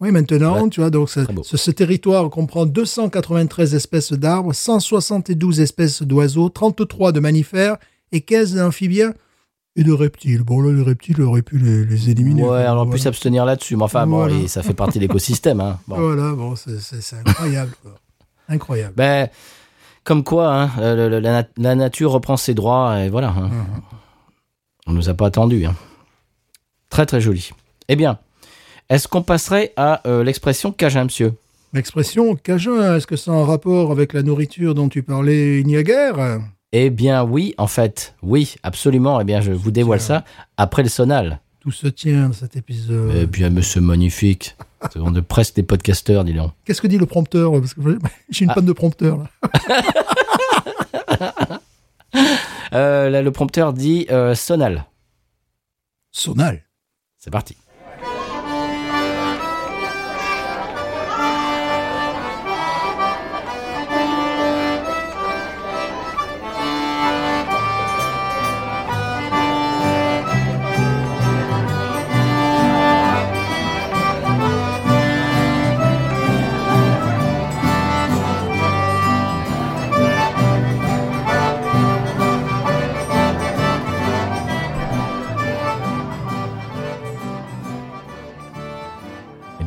[0.00, 7.12] Oui, maintenant, tu vois, donc ce territoire comprend 293 espèces d'arbres, 172 espèces d'oiseaux, 33
[7.12, 7.76] de mammifères
[8.10, 9.14] et 15 d'amphibiens.
[9.76, 10.42] Et de reptiles.
[10.42, 12.42] Bon, là, les reptiles, on aurait pu les, les éliminer.
[12.42, 13.76] Ouais, on aurait pu s'abstenir là-dessus.
[13.76, 15.60] Mais enfin, bon, et ça fait partie de l'écosystème.
[15.60, 15.78] Hein.
[15.88, 15.96] Bon.
[15.98, 17.72] Voilà, bon, c'est- incroyable.
[17.82, 17.94] quoi.
[18.48, 18.94] Incroyable.
[18.96, 19.28] Ben,
[20.04, 23.28] comme quoi, hein, le- le- la, la nature reprend ses droits et voilà.
[23.30, 23.48] hein.
[23.48, 23.82] Mhm.
[24.88, 25.64] On nous a pas attendu.
[25.64, 25.74] hein.
[26.90, 27.50] Très très joli.
[27.88, 28.18] Eh bien,
[28.90, 31.32] est-ce qu'on passerait à euh, l'expression cajun, monsieur?
[31.72, 35.76] L'expression cajun, est-ce que c'est en rapport avec la nourriture dont tu parlais il n'y
[35.76, 36.40] a guère
[36.72, 39.20] Eh bien, oui, en fait, oui, absolument.
[39.20, 40.24] Eh bien, je vous dévoile ça
[40.56, 41.40] après le sonal.
[41.60, 43.12] Tout se tient dans cet épisode.
[43.14, 44.56] Eh bien, monsieur magnifique.
[44.96, 46.52] On est presque des podcasteurs, dis donc.
[46.64, 47.80] Qu'est-ce que dit le prompteur Parce que
[48.30, 48.54] j'ai une Ah.
[48.54, 49.18] panne de prompteur.
[49.18, 49.28] Là.
[52.74, 54.86] Euh, là, le prompteur dit euh, sonal.
[56.10, 56.62] Sonal.
[57.18, 57.54] C'est parti.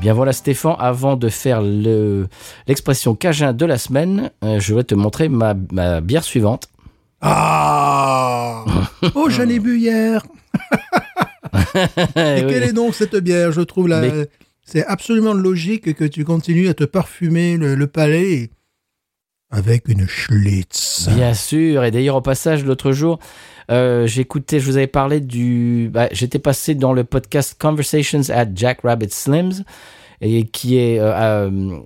[0.05, 2.27] Bien voilà Stéphane, avant de faire le-
[2.67, 6.69] l'expression cajun de la semaine, euh, je vais te montrer ma, ma bière suivante.
[7.21, 8.63] Ah
[9.15, 10.23] Oh, j'en ai bu hier.
[12.15, 12.45] Et oui.
[12.47, 13.51] quelle est donc cette bière?
[13.51, 14.01] Je trouve la...
[14.01, 14.29] Mais-
[14.63, 18.51] c'est absolument logique que tu continues à te parfumer le, le palais
[19.51, 21.07] avec une Schlitz.
[21.15, 23.19] Bien sûr, et d'ailleurs au passage l'autre jour,
[23.71, 28.47] euh, j'écoutais, je vous avais parlé du, bah, j'étais passé dans le podcast Conversations at
[28.53, 29.63] Jack Rabbit Slims
[30.21, 31.79] et qui est euh, euh,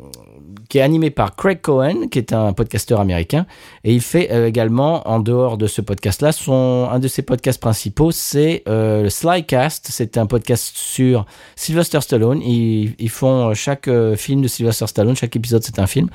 [0.70, 3.48] qui est animé par Craig Cohen, qui est un podcasteur américain,
[3.84, 7.60] et il fait euh, également en dehors de ce podcast-là, son un de ses podcasts
[7.60, 9.88] principaux, c'est le Slycast.
[9.90, 11.26] C'est un podcast sur
[11.56, 12.42] Sylvester Stallone.
[12.42, 16.10] Ils, ils font chaque film de Sylvester Stallone, chaque épisode c'est un film.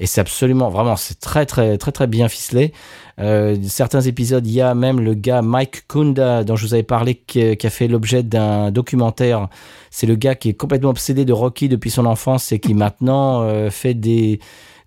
[0.00, 2.72] Et c'est absolument, vraiment, c'est très, très, très, très bien ficelé.
[3.18, 6.84] Euh, certains épisodes, il y a même le gars Mike Kunda, dont je vous avais
[6.84, 9.48] parlé, qui, qui a fait l'objet d'un documentaire.
[9.90, 13.42] C'est le gars qui est complètement obsédé de Rocky depuis son enfance et qui maintenant
[13.42, 14.38] euh, fait des,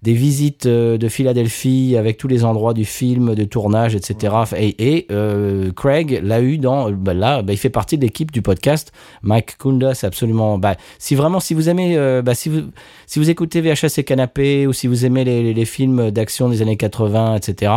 [0.02, 4.36] des visites euh, de Philadelphie avec tous les endroits du film, de tournage, etc.
[4.58, 8.32] Et, et, euh, Craig l'a eu dans, bah là, bah, il fait partie de l'équipe
[8.32, 8.92] du podcast.
[9.22, 12.62] Mike Kunda, c'est absolument, bah, si vraiment, si vous aimez, euh, bah, si vous,
[13.06, 16.50] si vous écoutez VHS et Canapé ou si vous aimez les, les- les films d'action
[16.50, 17.72] des années 80, etc.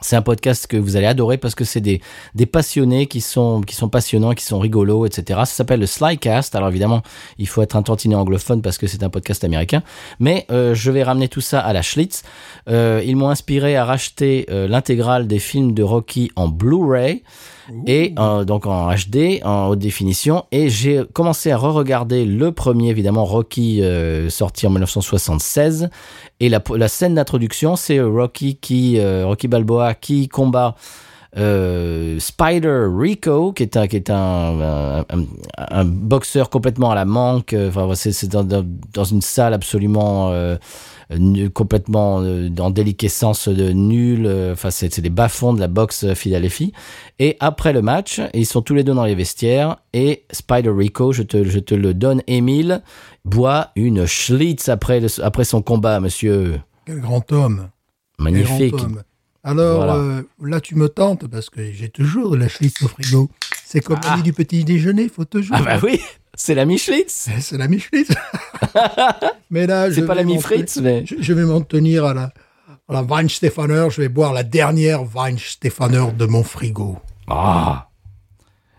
[0.00, 2.00] C'est un podcast que vous allez adorer parce que c'est des,
[2.34, 5.40] des passionnés qui sont, qui sont passionnants, qui sont rigolos, etc.
[5.40, 6.54] Ça s'appelle le Slycast.
[6.54, 7.02] Alors évidemment,
[7.38, 9.82] il faut être un tantinet anglophone parce que c'est un podcast américain.
[10.18, 12.22] Mais euh, je vais ramener tout ça à la Schlitz.
[12.68, 17.22] Euh, ils m'ont inspiré à racheter euh, l'intégrale des films de Rocky en Blu-ray
[17.86, 20.44] et euh, donc en HD, en haute définition.
[20.52, 25.90] Et j'ai commencé à re-regarder le premier, évidemment, Rocky, euh, sorti en 1976.
[26.40, 30.76] Et la, scène d'introduction, c'est Rocky qui, euh, Rocky Balboa qui combat
[31.36, 33.76] euh, Spider Rico, qui est
[34.10, 35.04] un,
[35.84, 37.52] boxeur complètement à la manque.
[37.52, 40.56] euh, Enfin, c'est dans, une salle absolument euh,
[41.54, 44.26] complètement euh, en déliquescence de nul.
[44.26, 46.72] euh, Enfin, c'est des bas-fonds de la boxe Philadelphie.
[47.18, 49.76] Et après le match, ils sont tous les deux dans les vestiaires.
[49.92, 52.82] Et Spider Rico, je te, je te le donne, Émile,
[53.24, 56.60] boit une Schlitz après, le- après son combat, monsieur.
[56.86, 57.68] Quel grand homme.
[58.18, 58.74] Magnifique.
[58.74, 59.02] grand homme.
[59.42, 59.94] Alors Voilà.
[59.94, 63.30] euh, là, tu me tentes parce que j'ai toujours de la Schlitz au frigo.
[63.64, 64.20] C'est comme Ah.
[64.22, 65.56] du petit déjeuner, faut toujours.
[65.58, 65.98] Ah bah oui,
[66.34, 67.12] c'est la Schlitz.
[67.12, 68.10] C'est c'est la mi-Schlitz.
[69.50, 71.04] mais là, je C'est pas la mi-Fritz, mais...
[71.06, 72.22] Je, je vais m'en tenir à la,
[72.88, 73.88] à la Weinstefaner.
[73.90, 76.98] Je vais boire la dernière Weinstefaner de mon frigo.
[77.28, 77.88] Ah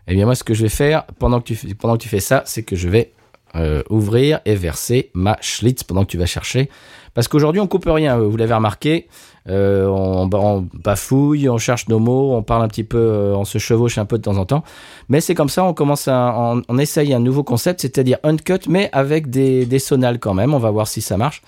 [0.08, 2.10] Eh bien, moi, ce que je vais faire pendant que tu, fais- pendant que tu
[2.10, 3.14] fais ça, c'est que je vais
[3.56, 6.70] euh, ouvrir et verser ma Schlitz pendant que tu vas chercher.
[7.14, 9.08] Parce qu'aujourd'hui, on coupe rien, vous l'avez remarqué.
[9.50, 10.28] Euh, on,
[10.74, 14.06] bafouille, on cherche nos mots, on parle un petit peu, euh, on se chevauche un
[14.06, 14.64] peu de temps en temps.
[15.10, 18.68] Mais c'est comme ça, on commence à, on, on essaye un nouveau concept, c'est-à-dire uncut,
[18.68, 20.54] mais avec des, des sonales quand même.
[20.54, 21.42] On va voir si ça marche.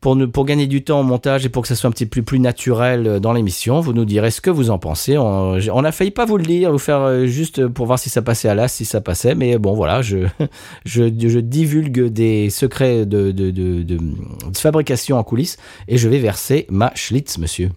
[0.00, 2.06] Pour, ne, pour gagner du temps au montage et pour que ça soit un petit
[2.06, 5.18] peu plus, plus naturel euh, dans l'émission, vous nous direz ce que vous en pensez.
[5.18, 8.08] On, on a failli pas vous le dire, vous faire euh, juste pour voir si
[8.08, 9.34] ça passait à l'as, si ça passait.
[9.34, 10.26] Mais bon, voilà, je,
[10.86, 16.08] je, je divulgue des secrets de, de, de, de, de fabrication en coulisses et je
[16.08, 17.70] vais verser ma Schlitz, monsieur.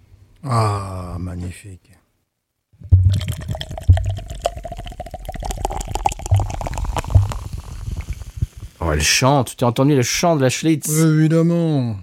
[0.45, 1.91] Ah, magnifique.
[8.79, 9.55] Oh, elle chante.
[9.57, 11.95] Tu as entendu le chant de la Schlitz Évidemment.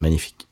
[0.00, 0.48] Magnifique.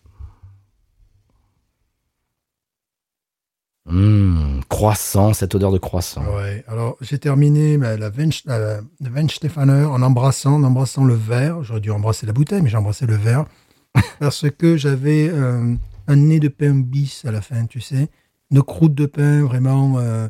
[3.89, 6.25] Hum, croissant, cette odeur de croissant.
[6.37, 6.63] Ouais.
[6.69, 11.63] Alors, j'ai terminé bah, la Weihenstephaner en embrassant, en embrassant le verre.
[11.63, 13.47] J'aurais dû embrasser la bouteille, mais j'ai embrassé le verre.
[14.21, 15.75] parce que j'avais euh,
[16.07, 18.09] un nez de pain bis à la fin, tu sais.
[18.51, 20.29] Une croûte de pain vraiment euh,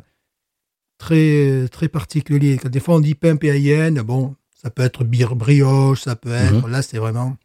[0.97, 2.57] très, très particulier.
[2.57, 6.67] Quand des fois on dit pain païenne, bon, ça peut être brioche, ça peut être.
[6.67, 7.37] Là, c'est vraiment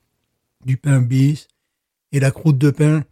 [0.64, 1.48] du pain bis.
[2.14, 3.02] Et la croûte de pain,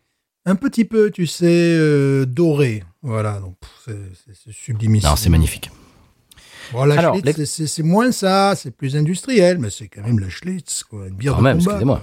[0.47, 2.85] un petit peu, tu sais, euh, dorée.
[3.03, 5.11] Voilà, donc c'est- sublimissime.
[5.11, 5.71] Non, c'est magnifique.
[6.73, 10.21] Bon, la Alors, Schlitz, les- c'est- moins ça, c'est plus industriel, mais c'est quand même
[10.21, 11.09] la Schlitz, quoi.
[11.09, 12.01] Une bière Quand de même, excusez-moi.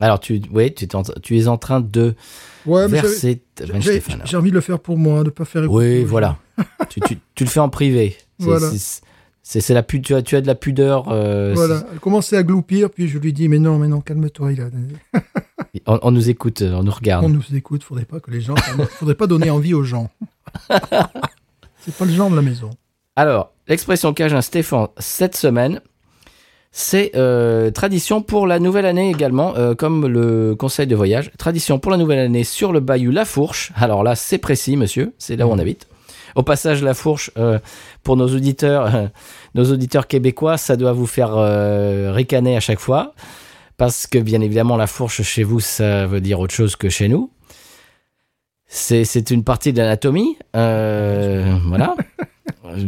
[0.00, 2.14] Alors, tu, oui, tu, es en- tu es en train de
[2.66, 3.42] Ouais, verser
[4.26, 6.38] j'ai- envie de le faire pour moi, de pas faire Oui, voilà.
[6.90, 8.16] tu, tu, tu le fais en privé.
[8.38, 8.70] Voilà.
[9.60, 11.06] C'est- la tu as tu as de la pudeur.
[11.10, 14.52] euh, Voilà, elle commençait à gloupir, puis je lui dis, mais non, mais non, calme-toi,
[14.52, 14.68] il a...
[15.86, 17.24] On, on nous écoute, on nous regarde.
[17.24, 18.54] on nous écoute, faudrait pas que les gens,
[18.90, 20.10] faudrait pas donner envie aux gens.
[20.70, 22.70] c'est pas le genre de la maison.
[23.16, 25.80] Alors, l'expression Cajun Stéphane cette semaine,
[26.70, 31.30] c'est euh, tradition pour la nouvelle année également, euh, comme le conseil de voyage.
[31.38, 33.72] Tradition pour la nouvelle année sur le bayou La Fourche.
[33.76, 35.86] Alors là, c'est précis, monsieur, c'est là où on habite.
[36.34, 37.58] Au passage, La Fourche, euh,
[38.02, 39.06] pour nos auditeurs, euh,
[39.54, 43.14] nos auditeurs québécois, ça doit vous faire euh, ricaner à chaque fois.
[43.76, 47.08] Parce que, bien évidemment, La Fourche chez vous, ça veut dire autre chose que chez
[47.08, 47.30] nous.
[48.66, 50.36] C'est une partie de l'anatomie.
[50.56, 51.94] euh, voilà.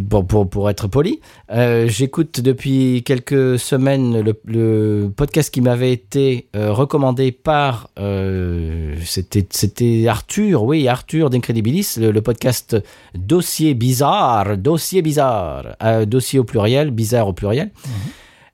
[0.08, 5.92] Pour, pour, pour être poli, Euh, j'écoute depuis quelques semaines le, le podcast qui m'avait
[5.92, 12.76] été euh, recommandé par euh, c'était Arthur, oui Arthur d'Incredibilis, le, le podcast
[13.14, 17.70] Dossier bizarre, dossier bizarre, euh, dossier au pluriel, bizarre au pluriel.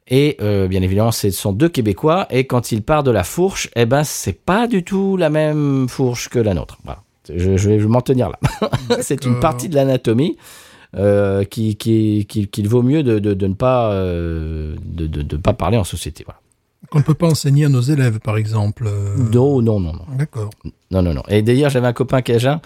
[0.08, 2.26] Et euh, bien évidemment, ce sont deux Québécois.
[2.30, 5.88] Et quand il part de la fourche, eh ben, c'est pas du tout la même
[5.88, 6.78] fourche que la nôtre.
[6.84, 7.02] Voilà.
[7.28, 8.38] Je, je vais m'en tenir là.
[9.00, 10.36] c'est une partie de l'anatomie
[10.96, 15.36] euh, qui, qui, qui- qu'il vaut mieux de, de, de ne pas, euh, de, de,
[15.36, 16.24] pas parler en société.
[16.24, 16.40] Voilà.
[16.90, 18.84] Qu'on ne peut pas enseigner à nos élèves, par exemple.
[18.86, 20.04] euh, Non, non, non, non.
[20.16, 20.50] D'accord.
[20.90, 21.22] Non, non, non.
[21.28, 22.60] Et d'ailleurs, j'avais un copain cajun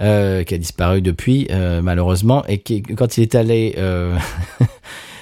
[0.00, 1.48] euh, qui a disparu depuis,
[1.82, 3.74] malheureusement, et qui, quand il est allé,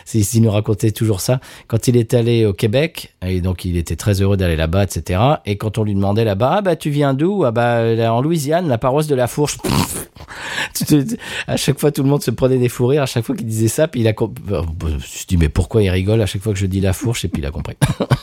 [0.06, 3.96] s'il nous racontait toujours ça, quand il est allé au Québec, et donc il était
[3.96, 5.20] très heureux d'aller là-bas, etc.
[5.44, 7.44] Et quand on lui demandait là-bas, ah bah tu viens d'où?
[7.44, 7.80] Ah bah
[8.12, 9.58] en Louisiane, la paroisse de la Fourche.
[11.46, 13.46] À chaque fois, tout le monde se prenait des fous rires à chaque fois qu'il
[13.46, 14.12] disait ça, puis il a.
[14.12, 16.66] comp- Euh, Je me suis dit, mais pourquoi il rigole à chaque fois que je
[16.66, 17.76] dis la fourche, et puis il a compris.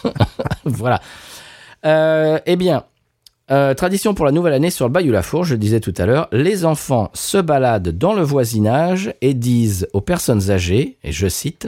[0.66, 1.02] voilà.
[1.86, 2.84] Euh, eh bien,
[3.52, 5.94] euh, tradition pour la nouvelle année sur le Bayou La Fourche, je le disais tout
[5.98, 11.12] à l'heure, les enfants se baladent dans le voisinage et disent aux personnes âgées, et
[11.12, 11.68] je cite,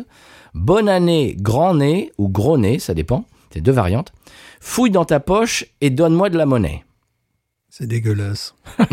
[0.53, 4.13] Bonne année, grand nez ou gros nez, ça dépend, c'est deux variantes,
[4.61, 6.85] fouille dans ta poche et donne-moi de la monnaie.
[7.69, 8.55] C'est dégueulasse.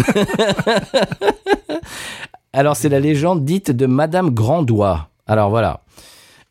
[2.52, 5.08] Alors, c'est la légende dite de Madame Grandois.
[5.28, 5.82] Alors voilà.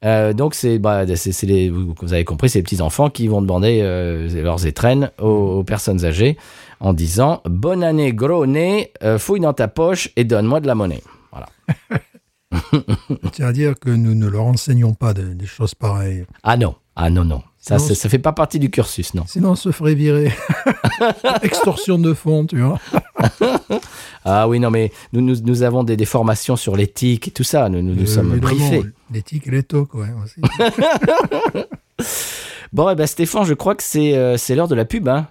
[0.03, 3.41] Euh, donc, c'est, bah, c'est, c'est les, vous avez compris, c'est les petits-enfants qui vont
[3.41, 6.37] demander euh, leurs étrennes aux, aux personnes âgées
[6.79, 10.73] en disant Bonne année, gros nez, euh, fouille dans ta poche et donne-moi de la
[10.75, 11.03] monnaie.
[11.31, 11.47] Voilà.
[12.51, 16.25] Je tiens à dire que nous ne leur enseignons pas de- des choses pareilles.
[16.43, 17.43] Ah non, ah non, non.
[17.59, 19.23] Ça, Sinon, ça fait pas partie du cursus, non.
[19.27, 20.31] Sinon, on se ferait virer.
[21.43, 22.79] Extorsion de fonds, tu vois.
[24.25, 27.43] Ah oui, non, mais nous, nous, nous avons des, des formations sur l'éthique et tout
[27.43, 27.69] ça.
[27.69, 28.83] Nous, nous, nous sommes briefés.
[29.13, 30.07] Et les tocs, ouais.
[30.23, 30.41] aussi.
[32.73, 35.27] Bon, eh ben, Stéphane, je crois que c'est, euh, c'est l'heure de la pub, hein.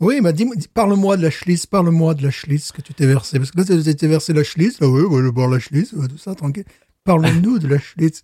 [0.00, 3.38] oui, dis- parle-moi de la Schlitz, parle-moi de la Schlitz que tu t'es versé.
[3.38, 6.16] Parce que là, tu t'es versé la Schlitz, là, oui, je boire la Schlitz, tout
[6.16, 6.64] ça, tranquille.
[7.04, 8.22] Parle-nous de la Schlitz.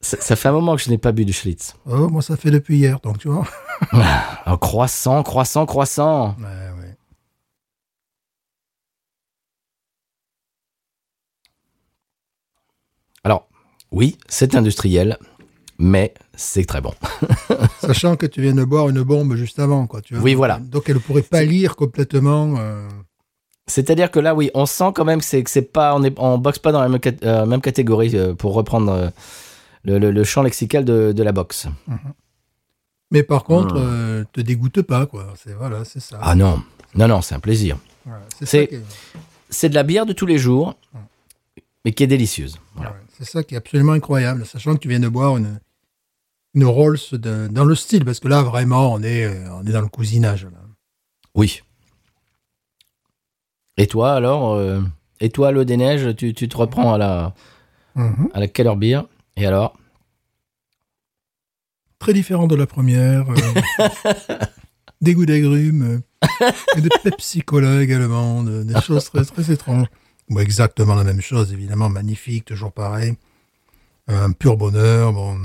[0.00, 1.74] Ça, ça fait un moment que je n'ai pas bu de Schlitz.
[1.84, 3.46] Oh, moi, ça fait depuis hier, donc tu vois.
[4.46, 6.36] Un croissant, croissant, croissant.
[6.38, 6.96] Ouais, ouais.
[13.24, 13.48] Alors,
[13.92, 15.18] oui, c'est industriel,
[15.78, 16.92] mais c'est très bon.
[17.80, 20.00] Sachant que tu viens de boire une bombe juste avant, quoi.
[20.02, 20.22] Tu vois.
[20.22, 20.58] Oui, voilà.
[20.58, 22.54] Donc, elle pourrait pâlir complètement.
[22.58, 22.88] euh,
[23.66, 26.14] C'est-à-dire que là, oui, on sent quand même que c'est que c'est pas, on est,
[26.18, 29.10] on boxe pas dans la même, euh, même catégorie euh, pour reprendre
[29.84, 31.66] le, le- le champ lexical de, de la boxe.
[33.10, 35.34] Mais par contre, euh, te dégoûte pas, quoi.
[35.42, 36.18] C'est voilà, c'est ça.
[36.22, 36.62] Ah non,
[36.94, 37.76] non, non, c'est un plaisir.
[38.04, 40.74] Voilà, c'est c'est- est- de la bière de tous les jours,
[41.84, 42.58] mais qui est délicieuse.
[42.76, 42.90] Voilà.
[42.90, 45.60] ouais, c'est ça qui est absolument incroyable, sachant que tu viens de boire une
[46.54, 49.70] une Rolls de- dans le style, parce que là vraiment, on est euh, on est
[49.72, 50.44] dans le cousinage.
[50.46, 50.58] là.
[51.36, 51.60] Oui.
[53.76, 54.80] Et toi alors, euh,
[55.20, 57.34] et toi l'eau des neiges, tu, tu te reprends à la,
[57.94, 58.30] Mhm.
[58.34, 59.02] à la Keller Beer
[59.36, 59.76] et alors?
[61.98, 63.26] Très différent de la première.
[63.30, 63.34] euh,
[65.00, 65.82] dégoût d'agrumes.
[65.82, 66.00] euh,
[66.76, 69.86] et de Pepsi Cola également, de- des choses très, très étranges.
[70.30, 73.14] Bon, exactement la même chose, évidemment, magnifique, toujours pareil.
[74.06, 75.36] Un pur bonheur, bon.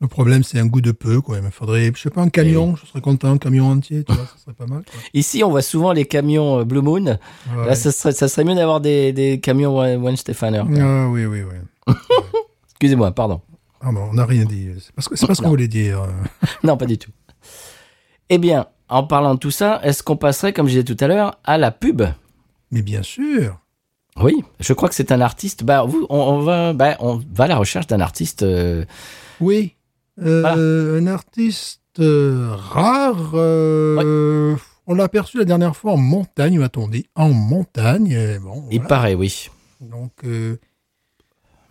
[0.00, 1.36] Le problème, c'est un goût de peu, quoi.
[1.36, 4.12] Il me faudrait, je sais pas, un camion, je serais content, un camion entier, tu
[4.12, 5.00] vois, ça serait pas mal, quoi.
[5.14, 7.04] Ici, on voit souvent les camions euh, Blue Moon.
[7.04, 7.66] Ouais.
[7.66, 10.62] Là, ça serait, ça serait mieux d'avoir des, des camions One Stefaner.
[10.80, 11.94] Ah, oui, oui, oui.
[12.70, 13.40] Excusez-moi, pardon.
[13.80, 14.68] Ah bon, on n'a rien dit.
[14.78, 16.06] C'est que c'est pas ce qu'on voulait dire.
[16.64, 17.10] Non, pas du tout.
[18.30, 21.06] Eh bien, en parlant de tout ça, est-ce qu'on passerait, comme je disais tout à
[21.06, 22.02] l'heure, à la pub?
[22.70, 23.58] Mais bien sûr.
[24.20, 25.64] Oui, je crois que c'est un artiste.
[25.64, 28.42] Bah, vous, on, on va, bah, on va à la recherche d'un artiste.
[28.42, 28.84] euh,
[29.40, 29.74] Oui.
[30.20, 33.34] Euh, Un artiste euh, rare.
[34.86, 37.06] On l'a aperçu la dernière fois en montagne, m'a-t-on dit.
[37.14, 38.38] En montagne.
[38.42, 38.88] bon, Il voilà.
[38.88, 39.48] paraît, oui,
[39.80, 40.58] Donc, ben,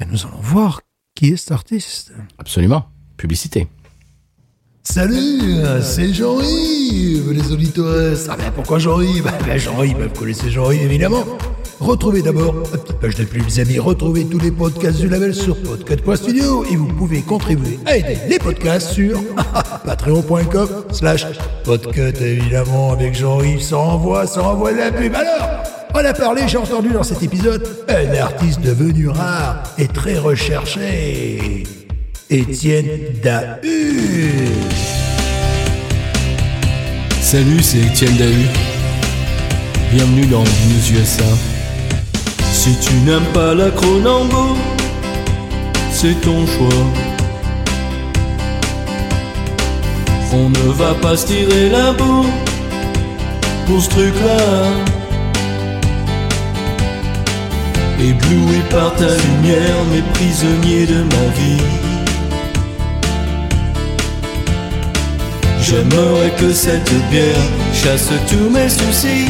[0.09, 0.81] nous allons voir
[1.15, 2.13] qui est cet artiste.
[2.37, 2.85] absolument.
[3.17, 3.67] Publicité.
[4.83, 8.17] Salut, c'est Jean-Yves, les auditeurs.
[8.29, 9.23] Ah ben pourquoi Jean-Yves?
[9.23, 11.25] Ben, ben, Jean-Yves, ben, vous connaissez Jean-Yves évidemment.
[11.79, 13.77] Retrouvez d'abord la petite page de pub, mes amis.
[13.77, 18.39] Retrouvez tous les podcasts du label sur podcut.studio et vous pouvez contribuer à aider les
[18.39, 19.19] podcasts sur
[19.85, 21.25] patreon.com slash
[21.63, 23.61] podcut évidemment avec Jean-Yves.
[23.61, 25.13] Ça renvoie, ça renvoie de la pub.
[25.13, 25.63] Alors,
[25.93, 31.63] on a parlé, j'ai entendu dans cet épisode, un artiste devenu rare et très recherché.
[32.31, 34.29] Étienne Dahu.
[37.21, 38.45] Salut, c'est Étienne Dahu.
[39.91, 41.23] Bienvenue dans News USA.
[42.51, 44.57] Si tu n'aimes pas la Cronenbourg,
[45.91, 46.85] c'est ton choix.
[50.31, 52.27] On ne va pas se tirer la bourre
[53.65, 54.67] pour ce truc-là.
[57.99, 61.98] Ébloui par ta lumière, mais prisonnier de ma vie.
[65.69, 69.27] J'aimerais que cette bière chasse tous mes soucis.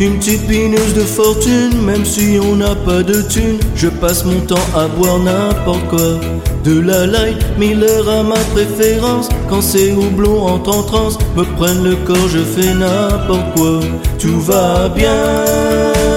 [0.00, 3.58] Une petite pineuse de fortune, même si on n'a pas de thune.
[3.74, 6.20] Je passe mon temps à boire n'importe quoi.
[6.62, 9.28] De la light, Miller à ma préférence.
[9.50, 13.80] Quand ces houblons entrent en transe, me prennent le corps, je fais n'importe quoi.
[14.20, 16.07] Tout va bien.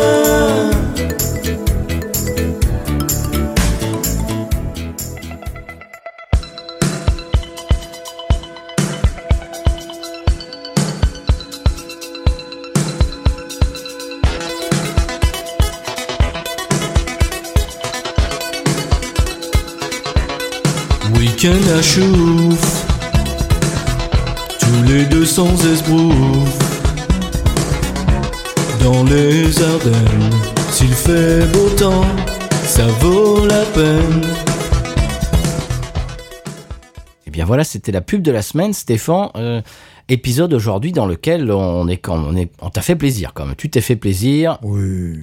[21.44, 22.86] Week-end à chouf
[24.60, 26.60] Tous les deux sans esbrouf
[28.84, 30.30] Dans les Ardennes
[30.70, 32.06] S'il fait beau temps
[32.66, 34.22] Ça vaut la peine
[37.26, 39.30] Eh bien voilà, c'était la pub de la semaine, Stéphane.
[39.36, 39.64] Euh,
[40.10, 43.56] épisode aujourd'hui dans lequel on est quand on est, on t'a fait plaisir quand même.
[43.56, 44.60] Tu t'es fait plaisir.
[44.62, 45.18] Oui.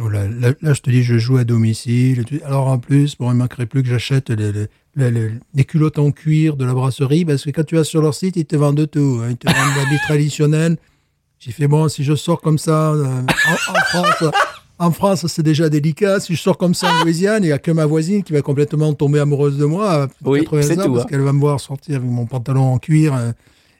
[0.00, 2.24] Oh là, là, là, je te dis, je joue à domicile.
[2.44, 4.66] Alors en plus, bon, il manquerait plus que j'achète les, les,
[4.96, 8.02] les- les- les culottes en cuir de la brasserie, parce que quand tu vas sur
[8.02, 9.20] leur site, ils te vendent de tout.
[9.22, 9.28] hein.
[9.30, 10.76] Ils te vendent l'habit traditionnel.
[11.38, 14.24] J'ai fait, bon, si je sors comme ça euh, en, en France,
[14.78, 16.20] en France, c'est déjà délicat.
[16.20, 18.42] Si je sors comme ça en Louisiane, il n'y a que ma voisine qui va
[18.42, 21.08] complètement tomber amoureuse de moi à Oui, 80 c'est ans, tout, parce hein.
[21.08, 23.14] qu'elle va me voir sortir avec mon pantalon en cuir.
[23.14, 23.32] euh,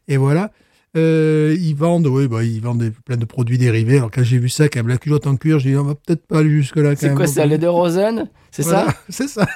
[0.08, 0.50] et voilà.
[0.96, 3.98] Euh, ils vendent, oui, bah, ils vendent des- plein de produits dérivés.
[3.98, 5.94] Alors quand j'ai vu ça, quand même, la culotte en cuir, j'ai dit, on va
[5.94, 6.94] peut-être pas aller jusque-là.
[6.96, 8.28] C'est quoi ça, le de Rosen?
[8.50, 8.94] C'est Voilà, ça?
[9.10, 9.46] C'est ça.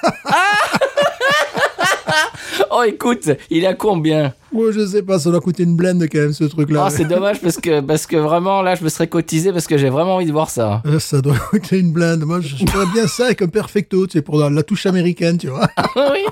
[2.73, 6.19] Oh écoute, il a combien Moi, je sais pas, ça doit coûter une blende quand
[6.19, 6.85] même, ce truc-là.
[6.87, 9.77] Oh, c'est dommage parce que parce que vraiment là, je me serais cotisé parce que
[9.77, 10.81] j'ai vraiment envie de voir ça.
[10.85, 12.23] Euh, ça doit coûter une blinde.
[12.23, 15.47] Moi, je ferais bien ça avec un perfecto, tu sais, pour la, touche américaine, tu
[15.47, 15.67] vois.
[15.97, 16.25] oui.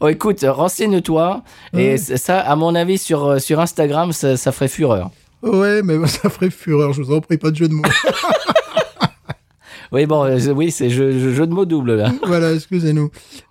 [0.00, 1.42] Oh écoute, renseigne-toi
[1.72, 5.10] et ça, à mon avis, sur euh, sur Instagram, ça, ça ferait fureur.
[5.42, 7.82] Ouais, mais ça ferait fureur, je vous en prie, pas de jeu de mots.
[9.92, 12.12] Oui bon, euh, oui, c'est jeu, jeu, jeu de mots double là.
[12.26, 13.10] voilà, excusez-nous.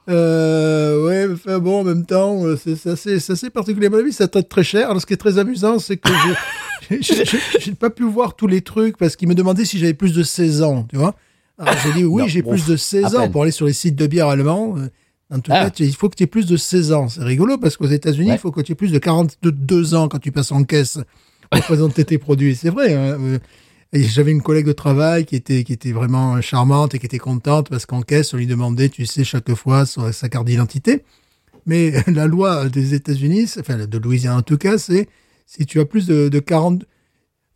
[0.10, 3.88] Euh, ouais, enfin, bon, en même temps, euh, c'est assez, particulier.
[3.88, 4.90] À mon avis, ça traite très cher.
[4.90, 6.10] Alors, ce qui est très amusant, c'est que
[6.90, 6.98] je-
[7.60, 10.24] j'ai pas pu voir tous les trucs parce qu'il me demandait si j'avais plus de
[10.24, 11.16] 16 ans, tu vois.
[11.58, 13.96] Alors, j'ai dit oui, j'ai plus de à 16 ans pour aller sur les sites
[13.96, 14.76] de bière allemands.
[14.78, 14.88] euh,
[15.34, 15.70] En tout Ah.
[15.70, 17.10] cas, il faut que tu aies plus de 16 ans.
[17.10, 18.36] C'est rigolo parce qu'aux États-Unis, Ouais.
[18.36, 21.00] il faut que tu aies plus de 42 ans quand tu passes en caisse
[21.50, 22.56] pour présenter tes produits.
[22.56, 22.94] C'est vrai.
[22.94, 23.18] hein,
[23.94, 27.70] j'avais une collègue de travail qui était, qui était vraiment charmante et qui était contente
[27.70, 31.04] parce qu'en caisse, on lui demandait, tu sais, chaque fois sa, carte d'identité.
[31.66, 35.08] Mais la loi des États-Unis, enfin de Louisiane en tout cas, c'est
[35.46, 36.84] si tu as plus de, de 40,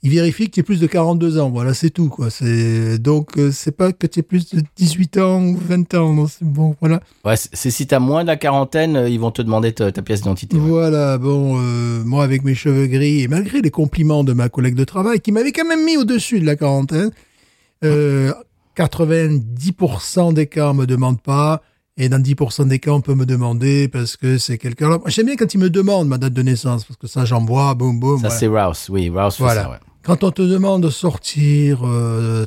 [0.03, 1.51] il vérifie que tu es plus de 42 ans.
[1.51, 2.29] Voilà, c'est tout, quoi.
[2.31, 6.13] C'est, donc, euh, c'est pas que tu es plus de 18 ans ou 20 ans.
[6.13, 7.01] Non, c'est bon, voilà.
[7.23, 10.01] Ouais, c'est si t'as moins de la quarantaine, euh, ils vont te demander ta, ta
[10.01, 10.57] pièce d'identité.
[10.57, 10.67] ouais.
[10.67, 14.75] Voilà, bon, euh, moi avec mes cheveux gris, et malgré les compliments de ma collègue
[14.75, 17.11] de travail, qui m'avait quand même mis au-dessus de la quarantaine,
[17.83, 18.33] euh,
[18.75, 21.61] 90% des cas on me demande pas,
[21.97, 24.99] et dans 10% des cas on peut me demander parce que c'est quelqu'un.
[25.07, 27.99] J'aime bien quand ils me demandent ma date de naissance, parce que ça j'envoie, boum
[27.99, 28.17] boum.
[28.17, 28.39] Ça, voilà.
[28.39, 28.87] c'est Rouse.
[28.89, 29.77] Oui, Rouse fait ça, ouais.
[30.03, 32.45] Quand on te demande de sortir euh,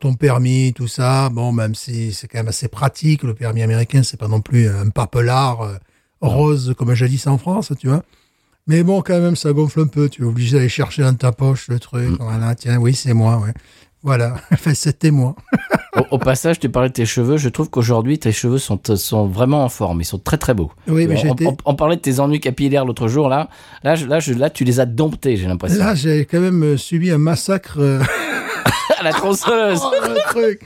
[0.00, 4.02] ton permis, tout ça, bon, même si c'est quand même assez pratique, le permis américain,
[4.02, 5.76] c'est pas non plus un papelard euh,
[6.20, 8.02] rose comme jadis en France, tu vois.
[8.66, 10.08] Mais bon, quand même, ça gonfle un peu.
[10.08, 12.16] Tu es obligé d'aller chercher dans ta poche le truc.
[12.20, 13.52] Voilà, tiens, oui, c'est moi, ouais.
[14.02, 15.36] Voilà, enfin, c'était moi.
[15.96, 17.36] Au, au passage, tu parlais de tes cheveux.
[17.36, 20.00] Je trouve qu'aujourd'hui, tes cheveux sont, sont vraiment en forme.
[20.00, 20.70] Ils sont très, très beaux.
[20.88, 23.48] Oui, mais on, on- on parlait de tes ennuis capillaires l'autre jour, là.
[23.82, 25.78] Là, je- là, je- là, tu les as domptés, j'ai l'impression.
[25.84, 27.76] Là, j'ai quand même euh, subi un massacre.
[27.78, 28.00] euh,
[29.02, 29.80] la tronçonneuse.
[29.84, 29.90] oh,
[30.30, 30.60] truc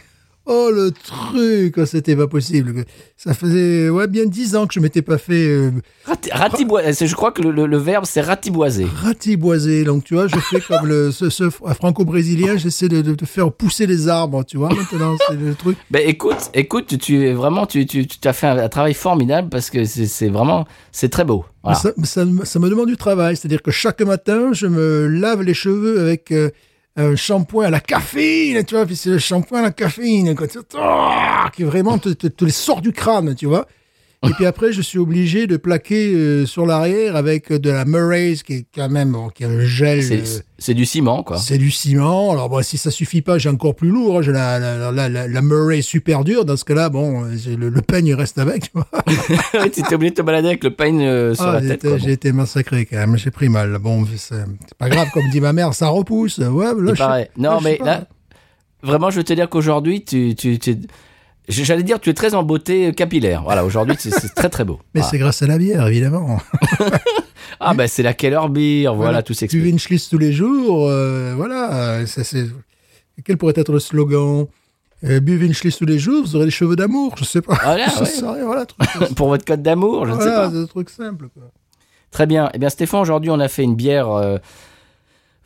[0.48, 2.84] Oh, le truc oh, C'était pas possible.
[3.16, 5.46] Ça faisait ouais, bien dix ans que je m'étais pas fait...
[5.48, 5.70] euh,
[6.06, 6.30] Rati-
[7.06, 8.86] Je crois que le, le- le verbe, c'est ratiboiser.
[9.02, 9.82] ratiboisé.
[9.84, 13.50] Donc, tu vois, je fais comme le, ce, ce franco-brésilien, j'essaie de, de, de faire
[13.52, 15.76] pousser les arbres, tu vois, maintenant, c'est le truc.
[15.90, 19.48] Ben écoute, écoute, tu es vraiment, tu, tu, tu as fait un, un travail formidable
[19.48, 21.44] parce que c'est c'est vraiment, c'est très beau.
[21.62, 21.78] Voilà.
[21.78, 25.54] Ça, ça, ça me demande du travail, c'est-à-dire que chaque matin, je me lave les
[25.54, 26.50] cheveux avec euh,
[26.96, 30.48] un shampoing à la caféine, tu vois, puis c'est le shampoing à la caféine, quoi,
[30.48, 33.66] tu- ah, qui vraiment te, te, te les sort du crâne, tu vois.
[34.24, 38.42] Et puis après, je suis obligé de plaquer euh, sur l'arrière avec de la Murray's,
[38.42, 40.00] qui est quand même, bon, qui est un gel...
[40.10, 40.20] euh,
[40.58, 41.38] C'est du ciment, quoi.
[41.38, 42.32] C'est du ciment.
[42.32, 44.18] Alors, bon, si ça suffit pas, j'ai encore plus lourd.
[44.18, 44.22] hein.
[44.22, 46.44] J'ai la, la, la, la, Murray super dure.
[46.44, 48.72] Dans ce cas-là, bon, euh, le, le peigne reste avec.
[48.72, 51.98] Tu t'es obligé de te balader avec le peigne euh, sur Ah, la j'ai tête.
[51.98, 53.16] j'ai été massacré quand même.
[53.18, 53.78] J'ai pris mal.
[53.78, 54.34] Bon, c'est
[54.78, 55.08] pas grave.
[55.12, 56.38] Comme dit ma mère, ça repousse.
[56.38, 57.40] Ouais, là, je-.
[57.40, 58.08] Non, là, mais là,
[58.82, 60.78] vraiment, je veux te dire qu'aujourd'hui, tu, tu, tu-
[61.48, 63.42] j'allais dire, tu es très en beauté capillaire.
[63.44, 64.80] Voilà, aujourd'hui, c'est très très beau.
[64.94, 65.10] Mais Voilà.
[65.10, 66.38] c'est grâce à la bière, évidemment.
[67.60, 69.64] Ah, ben c'est la Keller Beer, voilà, tout Tu s'explique.
[69.64, 70.88] une Schlitz tous les jours.
[70.90, 72.04] euh, voilà.
[72.06, 72.20] ça,
[73.24, 74.46] Quel pourrait être le slogan?
[75.04, 77.14] Euh, Buvez une tous les jours, vous aurez des cheveux d'amour.
[77.18, 77.54] Je sais pas.
[77.62, 78.04] Voilà, ouais.
[78.34, 78.44] rien.
[78.44, 80.50] Voilà, truc, Pour votre code d'amour, je ne sais voilà pas.
[80.50, 81.28] c'est un truc simple.
[81.32, 81.44] Quoi.
[82.10, 82.50] Très bien.
[82.52, 84.36] Eh bien, Stéphane, aujourd'hui, on a fait une bière euh,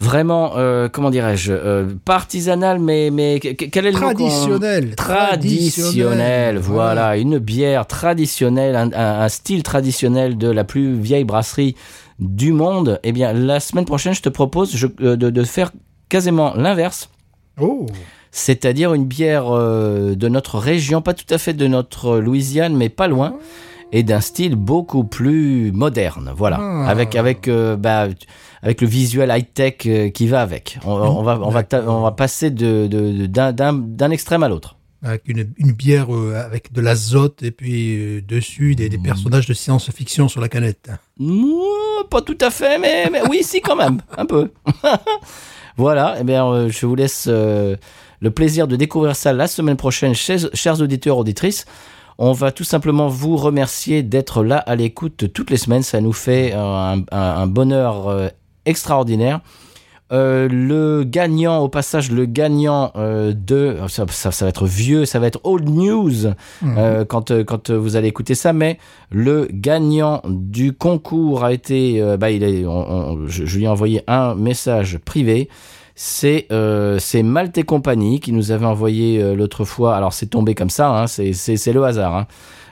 [0.01, 4.09] vraiment, euh, comment dirais-je, euh, pas artisanale, mais, mais que- que- quel est le mot
[4.09, 4.95] qu'on- Traditionnel.
[4.97, 11.77] Traditionnelle, voilà, une bière traditionnelle, un, un- un style traditionnel de la plus vieille brasserie
[12.19, 12.99] du monde.
[13.03, 15.71] Eh bien, la semaine prochaine, je te propose je- euh, de, de faire
[16.09, 17.09] quasiment l'inverse.
[17.61, 17.85] Oh.
[18.33, 22.89] c'est-à-dire une bière euh, de notre région, pas tout à fait de notre Louisiane, mais
[22.89, 23.35] pas loin,
[23.93, 26.89] et d'un style beaucoup plus moderne, voilà, Ah.
[26.89, 28.07] avec avec euh, bah,
[28.63, 29.79] avec le visuel high tech
[30.13, 30.79] qui va avec.
[30.85, 34.43] On, on va on va on va passer de de- de- d'un d'un d'un extrême
[34.43, 34.77] à l'autre.
[35.03, 39.03] avec une, une bière euh, avec de l'azote et puis euh, dessus des, des Mmh.
[39.03, 40.91] personnages de science-fiction sur la canette.
[41.19, 44.51] Mouah, Pas tout à fait, mais, mais oui, si quand même, un peu.
[45.77, 47.77] voilà, eh bien, euh, je vous laisse euh,
[48.21, 51.65] le plaisir de découvrir ça la semaine prochaine, chers, chers auditeurs, auditrices.
[52.19, 55.83] On va tout simplement vous remercier d'être là à l'écoute toutes les semaines.
[55.83, 58.29] Ça nous fait un, un- un bonheur euh,
[58.67, 59.41] extraordinaire.
[60.13, 63.77] Euh, le gagnant, au passage, le gagnant euh, de...
[63.87, 66.27] Ça, ça- ça va être vieux, ça va être old news
[66.65, 68.79] euh, quand, euh, quand euh, vous allez écouter ça, mais
[69.13, 72.03] le gagnant du concours a été...
[72.03, 75.49] euh, bah, il est, on- on- je, je lui ai envoyé un message privé.
[75.95, 79.95] C'est euh, c'est Malte et compagnie qui nous avait envoyé euh, l'autre fois.
[79.97, 82.17] Alors c'est tombé comme ça, hein, c'est le hasard.
[82.17, 82.27] Hein.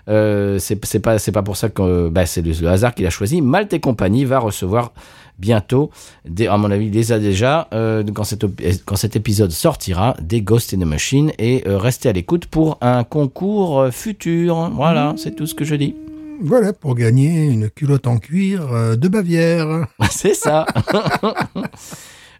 [0.08, 3.06] Euh, c'est pas c'est pas pour ça que euh, bah, c'est le, le hasard qu'il
[3.06, 3.42] a choisi.
[3.42, 4.92] Malte et compagnie va recevoir
[5.38, 5.90] bientôt,
[6.24, 8.44] des, à mon avis, il les a déjà euh, quand, cet,
[8.84, 12.78] quand cet épisode sortira, des Ghost in the Machine et euh, restez à l'écoute pour
[12.80, 14.70] un concours euh, futur.
[14.74, 15.94] Voilà, c'est tout ce que je dis.
[16.40, 19.88] Voilà, pour gagner une culotte en cuir de Bavière.
[20.10, 20.66] C'est ça.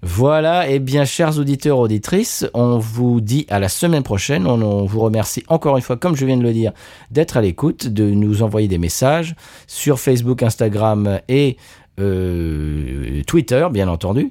[0.02, 4.46] Voilà, et bien, chers auditeurs, auditrices, on vous dit à la semaine prochaine.
[4.46, 6.70] On, on vous remercie encore une fois, comme je viens de le dire,
[7.10, 9.34] d'être à l'écoute, de nous envoyer des messages
[9.66, 11.56] sur Facebook, Instagram et
[11.98, 14.30] euh, Twitter, bien entendu.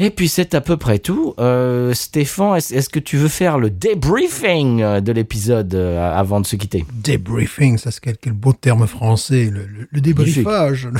[0.00, 1.34] Et puis c'est à peu près tout.
[1.40, 6.54] Euh, Stéphane, est-ce que tu veux faire le débriefing de l'épisode euh, avant de se
[6.54, 6.84] quitter?
[6.92, 10.88] Débriefing, ça c'est quel, quel beau terme français, le, le- le débriefage.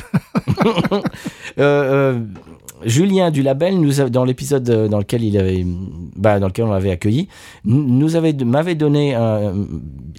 [1.58, 2.20] Euh,
[2.84, 5.64] Julien du label nous a- dans l'épisode euh, dans lequel il avait
[6.16, 7.28] bah, dans lequel on l'avait accueilli
[7.64, 9.14] nous avait m'avait donné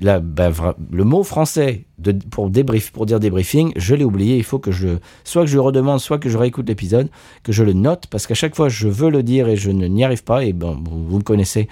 [0.01, 0.51] là, bah,
[0.91, 1.85] le mot français
[2.29, 4.37] pour, débrief, pour dire débriefing, je l'ai oublié.
[4.37, 4.87] Il faut que je,
[5.23, 7.09] soit que je redemande, soit que je réécoute l'épisode,
[7.43, 10.03] que je le note, parce qu'à chaque fois, je veux le dire et je n'y
[10.03, 10.45] arrive pas.
[10.45, 11.67] Et bon, vous, me connaissez,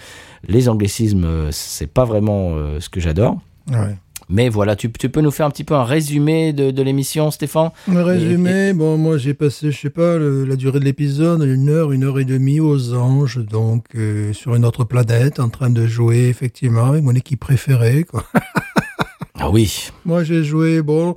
[0.47, 3.37] les anglicismes, euh, c'est pas vraiment euh, ce que j'adore.
[4.29, 7.31] Mais voilà, tu, tu peux nous faire un petit peu un résumé de, de l'émission,
[7.31, 11.43] Stéphane Le résumé, bon, moi j'ai passé, je sais pas, le- la durée de l'épisode,
[11.43, 15.47] une heure, une heure et demie aux anges, donc euh, sur une autre planète, en
[15.49, 18.03] train de jouer effectivement avec mon équipe préférée.
[18.03, 18.23] Quoi.
[19.39, 21.15] Ah oui, Moi j'ai joué, bon,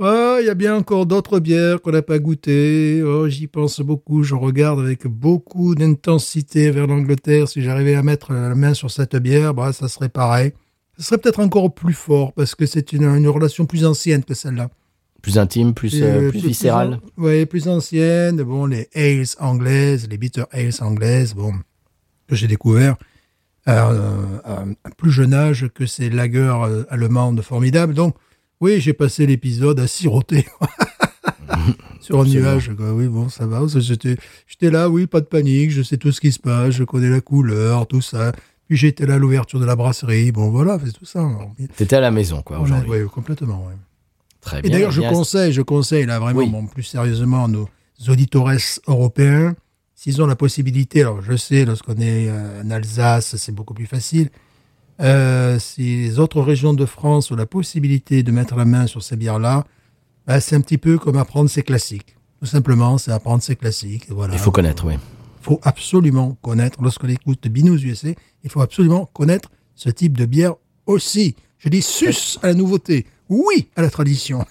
[0.00, 3.02] ah, il y a bien encore d'autres bières qu'on n'a pas goûtées.
[3.04, 7.46] Oh, J'y pense beaucoup, je regarde avec beaucoup d'intensité vers l'Angleterre.
[7.46, 10.52] Si j'arrivais à mettre la main sur cette bière, bah, ça serait pareil.
[10.98, 14.34] Ce serait peut-être encore plus fort parce que c'est une, une relation plus ancienne que
[14.34, 14.68] celle-là.
[15.22, 17.00] plus intime, plus, euh, plus viscéral.
[17.16, 18.42] Oui, plus ancienne.
[18.42, 21.52] Bon, les ales anglaises, les bitter ales anglaises, bon,
[22.28, 22.96] que j'ai découvert
[23.66, 27.94] à, un- à un plus jeune âge que ces lagers euh, allemandes formidables.
[27.94, 28.14] Donc,
[28.60, 30.46] oui, j'ai passé l'épisode à siroter.
[32.00, 32.92] Sur un nuage, quoi.
[32.92, 33.62] Oui, bon, ça va.
[33.68, 35.70] J'étais là, oui, pas de panique.
[35.70, 36.70] Je sais tout ce qui se passe.
[36.74, 38.32] Je connais la couleur, tout ça.
[38.68, 40.30] Puis j'étais là à l'ouverture de la brasserie.
[40.30, 41.26] Bon, voilà, c'est tout ça.
[41.76, 42.90] T'étais à la maison, quoi, aujourd'hui.
[43.02, 43.74] Oui, complètement, oui.
[44.40, 44.70] Très Et bien.
[44.72, 45.10] d'ailleurs, je bien.
[45.10, 46.48] conseille, je conseille là vraiment, Oui.
[46.50, 47.68] bon, plus sérieusement, nos
[48.08, 48.50] auditores
[48.86, 49.54] européens,
[49.94, 53.86] s'ils ont la possibilité, alors je sais, lorsqu'on est euh, en Alsace, c'est beaucoup plus
[53.86, 54.28] facile.
[55.00, 59.02] Euh, si les autres régions de France ont la possibilité de mettre la main sur
[59.02, 59.64] ces bières-là,
[60.26, 62.16] bah, c'est un petit peu comme apprendre ses classiques.
[62.40, 64.06] Tout simplement, c'est apprendre ses classiques.
[64.10, 64.34] et Voilà.
[64.34, 64.94] Il faut connaître, oui.
[65.48, 68.08] Il faut absolument connaître, lorsqu'on écoute Binous USA,
[68.44, 71.36] il faut absolument connaître ce type de bière aussi.
[71.56, 74.44] Je dis sus à la nouveauté, oui à la tradition.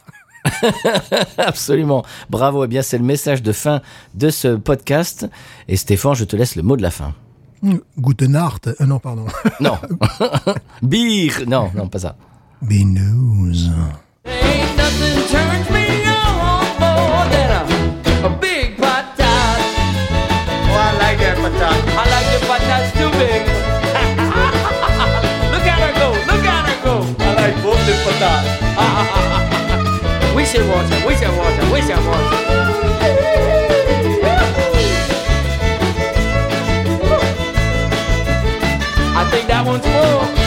[1.38, 2.04] Absolument.
[2.32, 2.66] Bravo.
[2.66, 3.84] Eh bien, c'est le message de fin
[4.16, 5.28] de ce podcast.
[5.68, 7.14] Et Stéphane, je te laisse le mot de la fin.
[8.00, 8.66] Guten Nacht.
[8.68, 9.28] Euh, non, pardon.
[9.60, 9.78] Non.
[10.82, 11.46] Beer.
[11.46, 12.16] Non, non, pas ça.
[12.64, 13.70] Binous.
[15.36, 15.77] Ain't
[28.20, 28.58] 的。
[30.36, 30.96] 危险火车
[39.16, 40.47] ，I think that one's more.